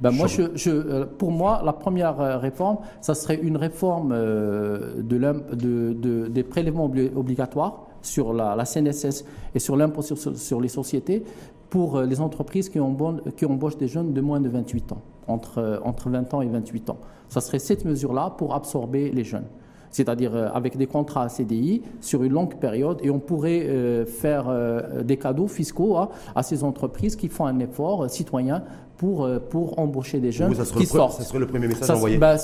[0.00, 5.02] Ben moi, je, euh, pour moi, la première euh, réforme, ça serait une réforme de,
[5.02, 11.22] de, des prélèvements obligatoires sur la, la, CNSS et sur l'impôt sur, sur, les sociétés
[11.68, 12.96] pour les entreprises qui, ont,
[13.36, 16.90] qui embauchent des jeunes de moins de 28 ans, entre, entre 20 ans et 28
[16.90, 16.98] ans.
[17.30, 19.46] Ça serait cette mesure-là pour absorber les jeunes.
[19.92, 24.48] C'est-à-dire euh, avec des contrats CDI sur une longue période, et on pourrait euh, faire
[24.48, 28.62] euh, des cadeaux fiscaux à ces entreprises qui font un effort citoyen
[29.00, 31.16] pour, pour embaucher des jeunes qui sortent.
[31.16, 32.36] Ça serait le premier message envoyé bah,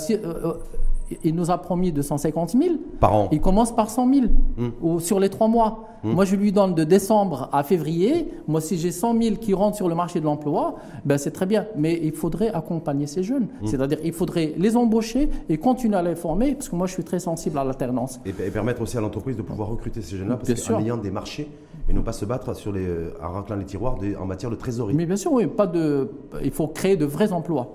[1.23, 2.77] il nous a promis 250 000.
[2.99, 3.29] Par an.
[3.31, 4.27] Il commence par 100 000
[4.57, 4.69] hmm.
[4.81, 5.85] ou sur les trois mois.
[6.03, 6.13] Hmm.
[6.13, 8.29] Moi, je lui donne de décembre à février.
[8.49, 11.47] Moi, si j'ai 100 000 qui rentrent sur le marché de l'emploi, ben, c'est très
[11.47, 11.67] bien.
[11.77, 13.49] Mais il faudrait accompagner ces jeunes.
[13.61, 13.67] Hmm.
[13.67, 17.05] C'est-à-dire il faudrait les embaucher et continuer à les former, parce que moi, je suis
[17.05, 18.21] très sensible à l'alternance.
[18.25, 21.49] Et, permettre aussi à l'entreprise de pouvoir recruter ces jeunes-là, parce qu'en ayant des marchés
[21.89, 24.57] et non pas se battre sur les, euh, en raclant les tiroirs en matière de
[24.57, 24.95] trésorerie.
[24.95, 25.47] Mais bien sûr, oui.
[25.47, 26.11] Pas de,
[26.43, 27.75] il faut créer de vrais emplois.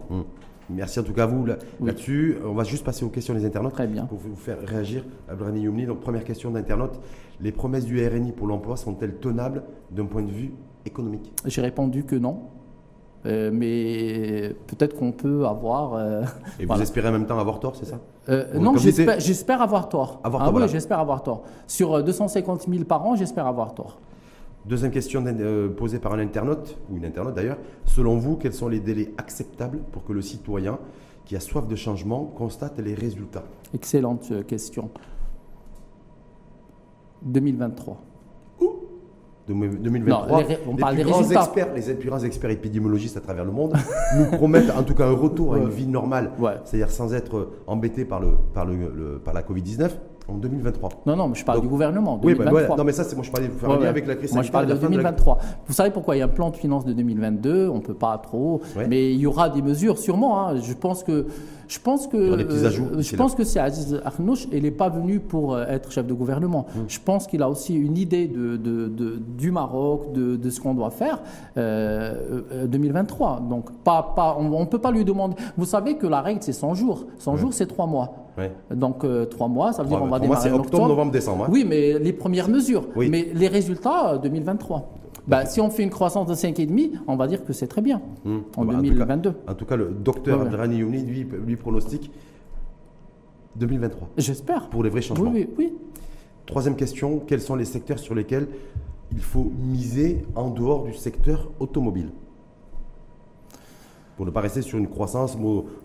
[0.69, 2.37] Merci en tout cas à vous là-dessus.
[2.45, 3.73] On va juste passer aux questions des internautes.
[3.73, 4.05] Très bien.
[4.05, 5.85] Pour vous faire réagir, Abdelrani Youmni.
[5.85, 6.99] Donc, première question d'internaute.
[7.41, 10.53] Les promesses du RNI pour l'emploi sont-elles tenables d'un point de vue
[10.85, 11.33] économique?
[11.45, 12.41] J'ai répondu que non.
[13.25, 15.93] Euh, mais peut-être qu'on peut avoir.
[15.93, 16.23] Euh,
[16.59, 17.99] Et vous espérez en même temps avoir tort, c'est ça?
[18.29, 20.19] Euh, Non, j'espère avoir tort.
[20.23, 21.43] Avoir ah, oui, j'espère avoir tort.
[21.67, 23.99] Sur 250 000 par an, j'espère avoir tort.
[24.65, 27.57] Deuxième question euh, posée par un internaute, ou une internaute d'ailleurs.
[27.85, 30.77] Selon vous, quels sont les délais acceptables pour que le citoyen
[31.25, 33.43] qui a soif de changement constate les résultats?
[33.73, 34.91] Excellente euh, question.
[37.23, 38.10] 2023.
[39.51, 40.43] Où 2023.
[40.43, 41.41] les, on parle des résultats.
[41.41, 43.73] Experts, les plus grands experts épidémiologistes à travers le monde
[44.17, 46.31] nous promettent en tout cas un retour à une vie normale,
[46.63, 49.89] c'est-à-dire sans être embêté par, le, par, le, par la Covid-19
[50.27, 50.89] en 2023.
[51.05, 52.17] Non, non, je parle du gouvernement.
[52.17, 52.61] 2023.
[52.61, 54.51] Oui, bah, non, mais ça, c'est moi, je parlais faire avec la crise Moi, je
[54.51, 55.37] parle de 2023.
[55.67, 57.93] Vous savez pourquoi il y a un plan de finances de 2022 On ne peut
[57.93, 58.61] pas trop.
[58.89, 60.47] Mais il y aura des mesures, sûrement.
[60.47, 60.55] Hein.
[60.61, 61.27] Je pense que
[61.71, 65.55] je pense que, euh, je pense que c'est Aziz Arnouch, il n'est pas venu pour
[65.55, 66.65] euh, être chef de gouvernement.
[66.67, 66.79] Mmh.
[66.89, 68.57] Je pense qu'il a aussi une idée de,
[69.37, 71.19] du Maroc, de, ce qu'on doit faire
[71.55, 73.39] euh, 2023.
[73.45, 75.37] Euh, Donc, pas, pas, on ne peut pas lui demander.
[75.55, 77.05] Vous savez que la règle, c'est 100 jours.
[77.19, 78.15] 100 jours, c'est 3 mois.
[78.69, 80.41] Donc, 3 mois, ça veut dire on va démarrer.
[80.41, 81.45] c'est octobre, novembre, décembre.
[81.45, 81.51] Hein.
[81.51, 82.83] Oui, mais les premières mesures.
[82.97, 85.00] Mais les résultats, 2023.
[85.27, 88.01] Bah, si on fait une croissance de 5,5, on va dire que c'est très bien
[88.25, 88.39] hmm.
[88.57, 89.33] en 2022.
[89.47, 92.11] En tout, cas, le docteur Adrani Youni, lui, lui pronostique
[93.55, 94.09] 2023.
[94.17, 94.69] J'espère.
[94.69, 95.31] Pour les vrais changements.
[95.31, 95.73] Oui, oui,
[96.45, 98.47] Troisième question, quels sont les secteurs sur lesquels
[99.11, 102.09] il faut miser en dehors du secteur automobile?
[104.21, 105.35] Pour ne pas rester sur une croissance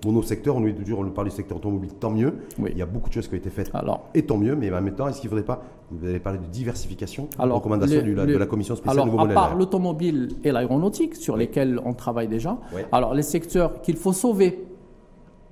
[0.05, 0.57] monosecteur.
[0.57, 2.35] On lui toujours on parle du secteur automobile, tant mieux.
[2.59, 4.71] Il y a beaucoup de choses qui ont été faites alors, et tant mieux, mais
[4.71, 8.03] en même temps, est-ce qu'il ne faudrait pas, vous avez parlé de diversification, alors, recommandation
[8.03, 12.59] de la commission spéciale alors, À part l'automobile et l'aéronautique, sur lesquels on travaille déjà,
[12.93, 14.67] alors les secteurs qu'il faut sauver,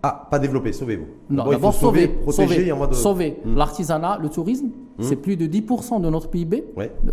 [0.03, 1.07] ah, pas développer, sauvez-vous.
[1.31, 2.95] Non, d'abord sauver, protéger sauver, de...
[2.95, 3.37] sauver.
[3.47, 3.57] Hmm.
[3.57, 5.03] L'artisanat, le tourisme, hmm.
[5.03, 6.65] c'est plus de 10% de notre PIB.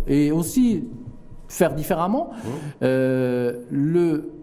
[0.06, 0.84] Et aussi
[1.48, 2.28] faire différemment.
[2.44, 2.48] Hmm.
[2.82, 4.41] Euh, le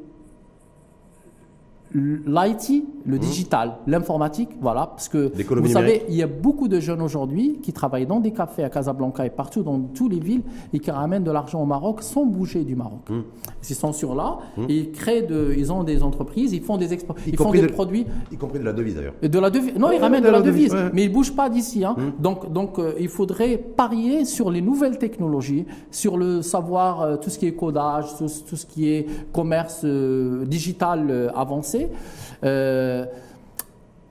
[1.94, 3.20] l'IT, le mmh.
[3.20, 7.74] digital, l'informatique, voilà, parce que vous savez, il y a beaucoup de jeunes aujourd'hui qui
[7.74, 11.24] travaillent dans des cafés à Casablanca et partout dans toutes les villes et qui ramènent
[11.24, 13.10] de l'argent au Maroc sans bouger du Maroc.
[13.10, 13.20] Mmh.
[13.70, 14.64] Ils sont sur là, mmh.
[14.70, 18.06] ils créent de, ils ont des entreprises, ils font des exports, ils font des produits,
[18.32, 19.14] y compris de la devise d'ailleurs.
[19.22, 21.84] De la devise, non, ils ramènent de, la, devise, mais ils bougent pas d'ici.
[21.84, 21.96] Hein.
[22.20, 27.30] Donc, donc, euh, il faudrait parier sur les nouvelles technologies, sur le savoir, euh, tout
[27.30, 31.79] ce qui est codage, tout, ce qui est commerce euh, digital avancé
[32.44, 33.06] euh,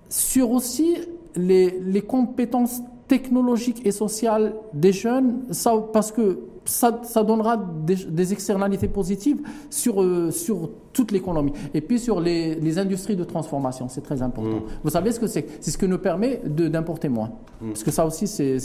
[0.08, 0.96] sur aussi
[1.36, 6.92] les, compétences technologiques et sociales des jeunes, ça, parce que ça,
[7.24, 9.40] donnera des, externalités positives
[9.70, 11.52] sur, euh, sur toute l'économie.
[11.72, 14.58] Et puis sur les, industries de transformation, c'est très important.
[14.58, 14.80] Mmh.
[14.84, 15.46] Vous savez ce que c'est?
[15.60, 17.30] C'est ce qui nous permet d'importer moins.
[17.60, 17.68] Mmh.
[17.68, 18.58] Parce que ça aussi, c'est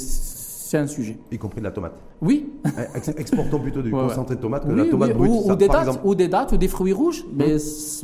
[0.74, 1.20] c'est un sujet.
[1.32, 1.94] Y compris de la tomate.
[2.20, 2.52] Oui.
[2.66, 5.30] Eh, exportons plutôt du concentré de tomate que de la tomate brute.
[5.46, 7.24] Ou, des dates, ou des dates ou des fruits rouges.
[7.26, 7.36] Hmm.
[7.36, 7.56] Mais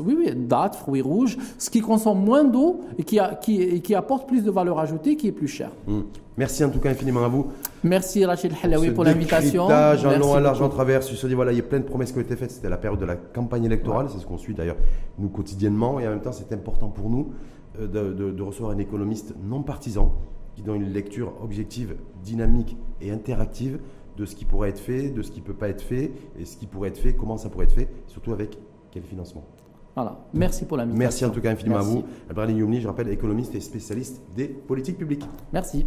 [0.06, 3.96] oui, oui, dates, fruits rouges, ce qui consomme moins d'eau et qui, a, qui, qui,
[3.96, 5.72] apporte plus de valeur ajoutée, qui est plus cher.
[5.88, 6.02] Hmm.
[6.38, 7.48] Merci en tout cas infiniment à vous.
[7.84, 9.68] Merci Rachid Halawi pour l'invitation.
[9.68, 11.02] Un long, un large, en travers.
[11.02, 12.52] Je dit, voilà, il y a plein de promesses qui ont été faites.
[12.52, 14.10] C'était la période de la campagne électorale.
[14.14, 14.78] C'est ce qu'on suit d'ailleurs
[15.18, 16.00] nous quotidiennement.
[16.00, 17.32] Et en même temps, c'est important pour nous
[17.80, 20.14] euh, de, de recevoir un économiste non partisan
[20.60, 23.80] qui donne une lecture objective, dynamique et interactive
[24.18, 26.44] de ce qui pourrait être fait, de ce qui ne peut pas être fait, et
[26.44, 28.60] ce qui pourrait être fait, comment ça pourrait être fait, surtout avec
[28.92, 29.46] quel financement.
[29.96, 30.20] Voilà.
[30.34, 31.00] Merci pour l'invitation.
[31.00, 32.04] Merci en tout cas infiniment à vous.
[32.30, 35.26] Abraham Youmni, je rappelle, économiste et spécialiste des politiques publiques.
[35.54, 35.86] Merci.